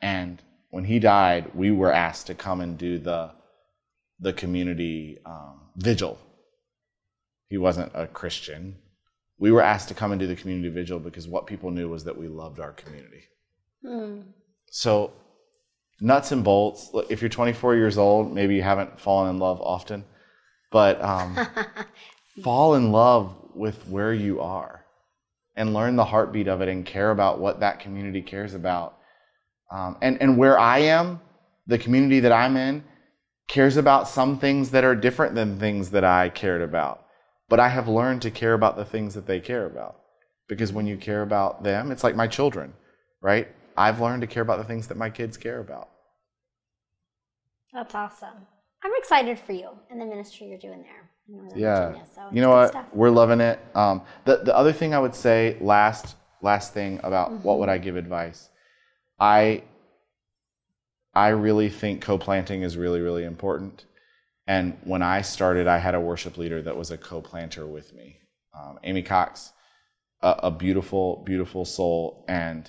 And 0.00 0.40
when 0.70 0.84
he 0.84 1.00
died, 1.00 1.54
we 1.54 1.70
were 1.72 1.92
asked 1.92 2.28
to 2.28 2.34
come 2.34 2.60
and 2.60 2.78
do 2.78 2.98
the, 2.98 3.32
the 4.20 4.32
community 4.32 5.18
um, 5.26 5.62
vigil 5.76 6.18
He 7.48 7.58
wasn't 7.58 7.90
a 7.94 8.06
Christian. 8.06 8.76
We 9.40 9.50
were 9.50 9.62
asked 9.62 9.88
to 9.88 9.94
come 9.94 10.12
and 10.12 10.20
do 10.20 10.26
the 10.26 10.36
community 10.36 10.68
vigil 10.68 11.00
because 11.00 11.26
what 11.26 11.46
people 11.46 11.70
knew 11.70 11.88
was 11.88 12.04
that 12.04 12.16
we 12.16 12.28
loved 12.28 12.60
our 12.60 12.72
community. 12.72 13.24
Mm. 13.84 14.24
So, 14.70 15.12
nuts 16.00 16.30
and 16.30 16.44
bolts. 16.44 16.90
If 17.08 17.22
you're 17.22 17.30
24 17.30 17.74
years 17.74 17.98
old, 17.98 18.32
maybe 18.32 18.54
you 18.54 18.62
haven't 18.62 19.00
fallen 19.00 19.30
in 19.30 19.38
love 19.38 19.60
often, 19.62 20.04
but 20.70 21.02
um, 21.02 21.38
fall 22.44 22.74
in 22.74 22.92
love 22.92 23.34
with 23.54 23.88
where 23.88 24.12
you 24.12 24.40
are 24.40 24.84
and 25.56 25.74
learn 25.74 25.96
the 25.96 26.04
heartbeat 26.04 26.46
of 26.46 26.60
it 26.60 26.68
and 26.68 26.86
care 26.86 27.10
about 27.10 27.40
what 27.40 27.60
that 27.60 27.80
community 27.80 28.22
cares 28.22 28.54
about. 28.54 28.98
Um, 29.72 29.96
and, 30.02 30.20
and 30.20 30.36
where 30.36 30.58
I 30.58 30.78
am, 30.78 31.20
the 31.66 31.78
community 31.78 32.20
that 32.20 32.32
I'm 32.32 32.56
in, 32.56 32.84
cares 33.48 33.76
about 33.76 34.08
some 34.08 34.38
things 34.38 34.70
that 34.70 34.84
are 34.84 34.94
different 34.94 35.34
than 35.34 35.58
things 35.58 35.90
that 35.90 36.04
I 36.04 36.28
cared 36.28 36.62
about. 36.62 37.06
But 37.50 37.60
I 37.60 37.68
have 37.68 37.88
learned 37.88 38.22
to 38.22 38.30
care 38.30 38.54
about 38.54 38.76
the 38.76 38.84
things 38.86 39.12
that 39.14 39.26
they 39.26 39.40
care 39.40 39.66
about. 39.66 40.00
Because 40.48 40.72
when 40.72 40.86
you 40.86 40.96
care 40.96 41.22
about 41.22 41.62
them, 41.62 41.92
it's 41.92 42.02
like 42.02 42.16
my 42.16 42.26
children, 42.26 42.72
right? 43.20 43.48
I've 43.76 44.00
learned 44.00 44.22
to 44.22 44.26
care 44.26 44.42
about 44.42 44.58
the 44.58 44.64
things 44.64 44.86
that 44.86 44.96
my 44.96 45.10
kids 45.10 45.36
care 45.36 45.60
about. 45.60 45.90
That's 47.72 47.94
awesome. 47.94 48.46
I'm 48.82 48.92
excited 48.96 49.38
for 49.38 49.52
you 49.52 49.68
and 49.90 50.00
the 50.00 50.06
ministry 50.06 50.46
you're 50.46 50.58
doing 50.58 50.82
there. 50.82 51.10
yeah. 51.54 51.88
Virginia, 51.88 52.06
so 52.14 52.22
you 52.32 52.40
know 52.40 52.50
what? 52.50 52.70
Stuff. 52.70 52.86
We're 52.92 53.10
loving 53.10 53.40
it. 53.40 53.60
Um, 53.74 54.02
the 54.24 54.38
the 54.38 54.56
other 54.56 54.72
thing 54.72 54.94
I 54.94 54.98
would 54.98 55.14
say, 55.14 55.56
last 55.60 56.16
last 56.40 56.72
thing 56.72 57.00
about 57.02 57.30
mm-hmm. 57.30 57.42
what 57.42 57.58
would 57.58 57.68
I 57.68 57.78
give 57.78 57.96
advice? 57.96 58.48
I 59.18 59.62
I 61.14 61.28
really 61.28 61.68
think 61.68 62.00
co-planting 62.00 62.62
is 62.62 62.76
really 62.76 63.00
really 63.00 63.24
important. 63.24 63.84
And 64.50 64.76
when 64.82 65.00
I 65.00 65.20
started, 65.20 65.68
I 65.68 65.78
had 65.78 65.94
a 65.94 66.00
worship 66.00 66.36
leader 66.36 66.60
that 66.60 66.76
was 66.76 66.90
a 66.90 66.98
co-planter 66.98 67.68
with 67.68 67.94
me, 67.94 68.18
um, 68.52 68.80
Amy 68.82 69.00
Cox, 69.00 69.52
a, 70.22 70.34
a, 70.42 70.50
beautiful 70.50 71.22
beautiful 71.24 71.64
soul. 71.64 72.24
And 72.26 72.68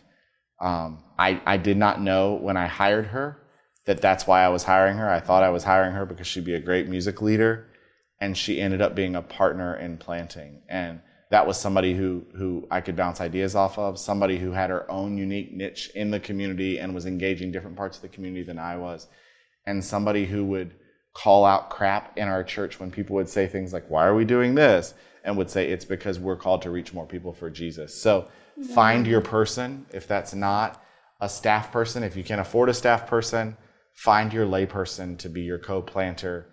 um, 0.60 1.04
I 1.17 1.41
I 1.44 1.58
did 1.58 1.78
not 1.78 2.00
know 2.00 2.36
when 2.36 2.56
I 2.56 2.67
hired 2.67 3.08
her 3.08 3.41
that 3.88 4.00
that's 4.00 4.28
why 4.28 4.44
I 4.44 4.50
was 4.50 4.63
hiring 4.63 4.98
her. 4.98 5.10
I 5.10 5.22
thought 5.22 5.41
I 5.41 5.50
was 5.50 5.63
hiring 5.63 5.94
her 5.94 6.06
because 6.06 6.28
she'd 6.28 6.46
be 6.46 6.54
a 6.54 6.60
great 6.60 6.88
music 6.88 7.20
leader, 7.20 7.72
and 8.20 8.38
she 8.38 8.62
ended 8.62 8.84
up 8.84 8.94
being 8.94 9.15
a 9.15 9.24
partner 9.24 9.76
in 9.76 9.98
planting. 9.98 10.62
And 10.70 11.02
that 11.32 11.48
was 11.48 11.58
somebody 11.60 11.96
who 11.96 12.28
who 12.38 12.67
I 12.70 12.82
could 12.82 12.96
bounce 12.96 13.20
ideas 13.22 13.56
off 13.56 13.80
of, 13.80 13.98
somebody 13.98 14.38
who 14.38 14.52
had 14.52 14.70
her 14.70 14.86
own 14.91 15.17
unique 15.17 15.52
niche 15.52 15.89
in 15.96 16.12
the 16.12 16.20
community 16.20 16.78
and 16.78 16.94
was 16.94 17.08
engaging 17.08 17.52
different 17.52 17.76
parts 17.76 17.98
of 17.98 18.04
the 18.04 18.15
community 18.15 18.44
than 18.44 18.60
I 18.60 18.78
was, 18.78 19.08
and 19.65 19.84
somebody 19.84 20.28
who 20.28 20.46
would 20.46 20.76
call 21.13 21.45
out 21.45 21.69
crap 21.69 22.17
in 22.17 22.28
our 22.28 22.43
church 22.43 22.80
when 22.80 22.91
people 22.91 23.15
would 23.15 23.30
say 23.30 23.47
things 23.47 23.74
like, 23.74 23.89
"Why 23.89 24.06
are 24.06 24.15
we 24.15 24.26
doing 24.26 24.56
this?" 24.56 24.93
and 25.24 25.38
would 25.38 25.50
say 25.50 25.69
it's 25.69 25.86
because 25.86 26.19
we're 26.19 26.36
called 26.36 26.62
to 26.63 26.71
reach 26.71 26.93
more 26.93 27.06
people 27.06 27.34
for 27.34 27.50
Jesus. 27.50 28.00
So 28.02 28.28
find 28.74 29.06
your 29.06 29.21
person 29.21 29.86
if 29.91 30.08
that's 30.08 30.34
not 30.34 30.82
a 31.19 31.30
staff 31.30 31.71
person, 31.71 32.04
if 32.04 32.15
you 32.15 32.24
can't 32.24 32.41
afford 32.41 32.69
a 32.69 32.74
staff 32.74 33.06
person, 33.06 33.56
find 33.93 34.34
your 34.34 34.45
layperson 34.47 35.17
to 35.19 35.30
be 35.30 35.41
your 35.41 35.60
co-planter. 35.60 36.47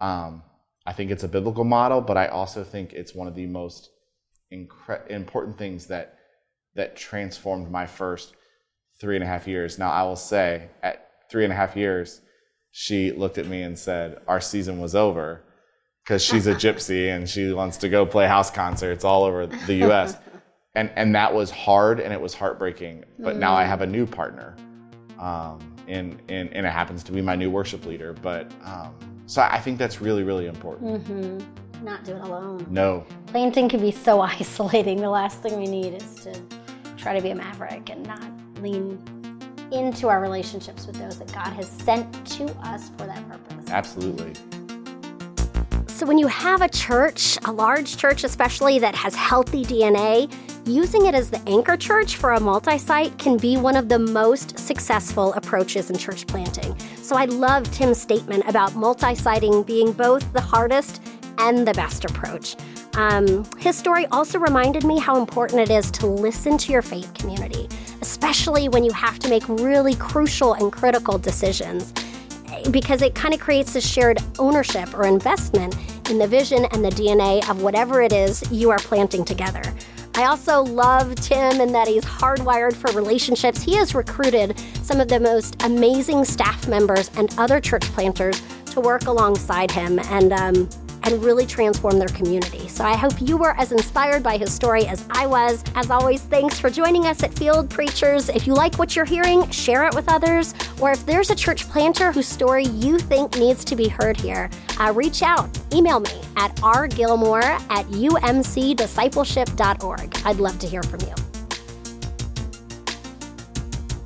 Um, 0.00 0.42
I 0.84 0.92
think 0.92 1.10
it's 1.10 1.24
a 1.24 1.28
biblical 1.28 1.64
model, 1.64 2.00
but 2.00 2.16
I 2.16 2.26
also 2.26 2.64
think 2.64 2.92
it's 2.92 3.14
one 3.14 3.28
of 3.28 3.34
the 3.34 3.46
most 3.46 3.88
incre- 4.52 5.08
important 5.10 5.56
things 5.56 5.86
that 5.86 6.18
that 6.74 6.96
transformed 6.96 7.70
my 7.70 7.86
first 7.86 8.34
three 8.98 9.14
and 9.14 9.22
a 9.22 9.26
half 9.26 9.46
years. 9.46 9.78
Now, 9.78 9.90
I 9.90 10.02
will 10.04 10.16
say, 10.16 10.70
at 10.82 11.10
three 11.30 11.44
and 11.44 11.52
a 11.52 11.56
half 11.56 11.76
years, 11.76 12.22
she 12.72 13.12
looked 13.12 13.38
at 13.38 13.46
me 13.46 13.62
and 13.62 13.78
said, 13.78 14.20
"Our 14.26 14.40
season 14.40 14.80
was 14.80 14.94
over," 14.94 15.44
because 16.02 16.24
she's 16.24 16.46
a 16.46 16.54
gypsy 16.54 17.14
and 17.14 17.28
she 17.28 17.52
wants 17.52 17.76
to 17.78 17.88
go 17.88 18.04
play 18.04 18.26
house 18.26 18.50
concerts 18.50 19.04
all 19.04 19.22
over 19.22 19.46
the 19.46 19.74
U.S. 19.86 20.16
and 20.74 20.90
and 20.96 21.14
that 21.14 21.32
was 21.32 21.50
hard 21.50 22.00
and 22.00 22.12
it 22.12 22.20
was 22.20 22.34
heartbreaking. 22.34 23.04
But 23.18 23.36
mm. 23.36 23.38
now 23.38 23.54
I 23.54 23.64
have 23.64 23.82
a 23.82 23.86
new 23.86 24.06
partner. 24.06 24.56
Um, 25.18 25.72
and, 25.88 26.20
and, 26.28 26.52
and 26.52 26.66
it 26.66 26.72
happens 26.72 27.02
to 27.04 27.12
be 27.12 27.20
my 27.20 27.36
new 27.36 27.50
worship 27.50 27.86
leader. 27.86 28.12
But 28.12 28.50
um, 28.64 28.94
so 29.26 29.42
I 29.42 29.60
think 29.60 29.78
that's 29.78 30.00
really, 30.00 30.22
really 30.22 30.46
important. 30.46 31.06
Mm-hmm. 31.06 31.84
Not 31.84 32.04
do 32.04 32.16
it 32.16 32.22
alone. 32.22 32.66
No. 32.70 33.04
Planting 33.26 33.68
can 33.68 33.80
be 33.80 33.90
so 33.90 34.20
isolating. 34.20 35.00
The 35.00 35.10
last 35.10 35.42
thing 35.42 35.56
we 35.58 35.66
need 35.66 35.94
is 35.94 36.14
to 36.24 36.40
try 36.96 37.14
to 37.14 37.20
be 37.20 37.30
a 37.30 37.34
maverick 37.34 37.90
and 37.90 38.06
not 38.06 38.22
lean 38.60 39.21
into 39.72 40.08
our 40.08 40.20
relationships 40.20 40.86
with 40.86 40.96
those 40.96 41.18
that 41.18 41.32
God 41.32 41.52
has 41.54 41.68
sent 41.68 42.26
to 42.38 42.46
us 42.66 42.90
for 42.90 43.06
that 43.06 43.28
purpose. 43.28 43.70
Absolutely. 43.70 44.34
So, 45.88 46.06
when 46.06 46.18
you 46.18 46.26
have 46.26 46.62
a 46.62 46.68
church, 46.68 47.38
a 47.44 47.52
large 47.52 47.96
church 47.96 48.24
especially, 48.24 48.78
that 48.80 48.94
has 48.94 49.14
healthy 49.14 49.64
DNA, 49.64 50.32
using 50.66 51.06
it 51.06 51.14
as 51.14 51.30
the 51.30 51.40
anchor 51.48 51.76
church 51.76 52.16
for 52.16 52.32
a 52.32 52.40
multi 52.40 52.78
site 52.78 53.16
can 53.18 53.36
be 53.36 53.56
one 53.56 53.76
of 53.76 53.88
the 53.88 53.98
most 53.98 54.58
successful 54.58 55.32
approaches 55.34 55.90
in 55.90 55.98
church 55.98 56.26
planting. 56.26 56.76
So 56.96 57.16
I 57.16 57.26
love 57.26 57.70
Tim's 57.72 58.00
statement 58.00 58.44
about 58.48 58.74
multi 58.74 59.14
siting 59.14 59.62
being 59.62 59.92
both 59.92 60.32
the 60.32 60.40
hardest 60.40 61.00
and 61.38 61.66
the 61.66 61.74
best 61.74 62.04
approach. 62.04 62.56
Um, 62.94 63.44
his 63.58 63.76
story 63.76 64.06
also 64.12 64.38
reminded 64.38 64.84
me 64.84 64.98
how 64.98 65.18
important 65.18 65.60
it 65.60 65.70
is 65.70 65.90
to 65.92 66.06
listen 66.06 66.58
to 66.58 66.72
your 66.72 66.82
faith 66.82 67.12
community, 67.14 67.68
especially 68.02 68.68
when 68.68 68.84
you 68.84 68.92
have 68.92 69.18
to 69.20 69.28
make 69.28 69.48
really 69.48 69.94
crucial 69.94 70.54
and 70.54 70.70
critical 70.70 71.16
decisions, 71.16 71.92
because 72.70 73.00
it 73.00 73.14
kind 73.14 73.32
of 73.32 73.40
creates 73.40 73.74
a 73.76 73.80
shared 73.80 74.18
ownership 74.38 74.92
or 74.94 75.06
investment 75.06 75.74
in 76.10 76.18
the 76.18 76.26
vision 76.26 76.66
and 76.72 76.84
the 76.84 76.90
DNA 76.90 77.48
of 77.48 77.62
whatever 77.62 78.02
it 78.02 78.12
is 78.12 78.44
you 78.52 78.70
are 78.70 78.78
planting 78.78 79.24
together. 79.24 79.62
I 80.14 80.24
also 80.24 80.62
love 80.62 81.14
Tim 81.14 81.62
and 81.62 81.74
that 81.74 81.88
he's 81.88 82.04
hardwired 82.04 82.74
for 82.74 82.92
relationships. 82.92 83.62
He 83.62 83.74
has 83.76 83.94
recruited 83.94 84.58
some 84.82 85.00
of 85.00 85.08
the 85.08 85.18
most 85.18 85.62
amazing 85.62 86.26
staff 86.26 86.68
members 86.68 87.10
and 87.16 87.34
other 87.38 87.60
church 87.60 87.84
planters 87.94 88.42
to 88.66 88.80
work 88.80 89.06
alongside 89.06 89.70
him. 89.70 89.98
And 89.98 90.34
um, 90.34 90.68
and 91.04 91.22
really 91.22 91.46
transform 91.46 91.98
their 91.98 92.08
community. 92.08 92.66
So 92.68 92.84
I 92.84 92.96
hope 92.96 93.12
you 93.20 93.36
were 93.36 93.54
as 93.58 93.70
inspired 93.72 94.22
by 94.22 94.36
his 94.36 94.52
story 94.52 94.86
as 94.86 95.04
I 95.10 95.26
was. 95.26 95.64
As 95.74 95.90
always, 95.90 96.22
thanks 96.22 96.60
for 96.60 96.70
joining 96.70 97.06
us 97.06 97.22
at 97.22 97.34
Field 97.34 97.70
Preachers. 97.70 98.28
If 98.28 98.46
you 98.46 98.54
like 98.54 98.78
what 98.78 98.96
you're 98.96 99.04
hearing, 99.04 99.48
share 99.50 99.86
it 99.86 99.94
with 99.94 100.08
others. 100.08 100.54
Or 100.80 100.92
if 100.92 101.04
there's 101.06 101.30
a 101.30 101.34
church 101.34 101.68
planter 101.68 102.12
whose 102.12 102.28
story 102.28 102.66
you 102.66 102.98
think 102.98 103.36
needs 103.36 103.64
to 103.64 103.74
be 103.76 103.88
heard 103.88 104.16
here, 104.16 104.48
uh, 104.78 104.92
reach 104.94 105.22
out. 105.22 105.48
Email 105.72 106.00
me 106.00 106.20
at 106.36 106.54
rgilmore 106.56 107.42
at 107.42 107.86
umcdiscipleship.org. 107.86 110.16
I'd 110.24 110.36
love 110.36 110.58
to 110.58 110.66
hear 110.66 110.82
from 110.82 111.00
you. 111.00 111.31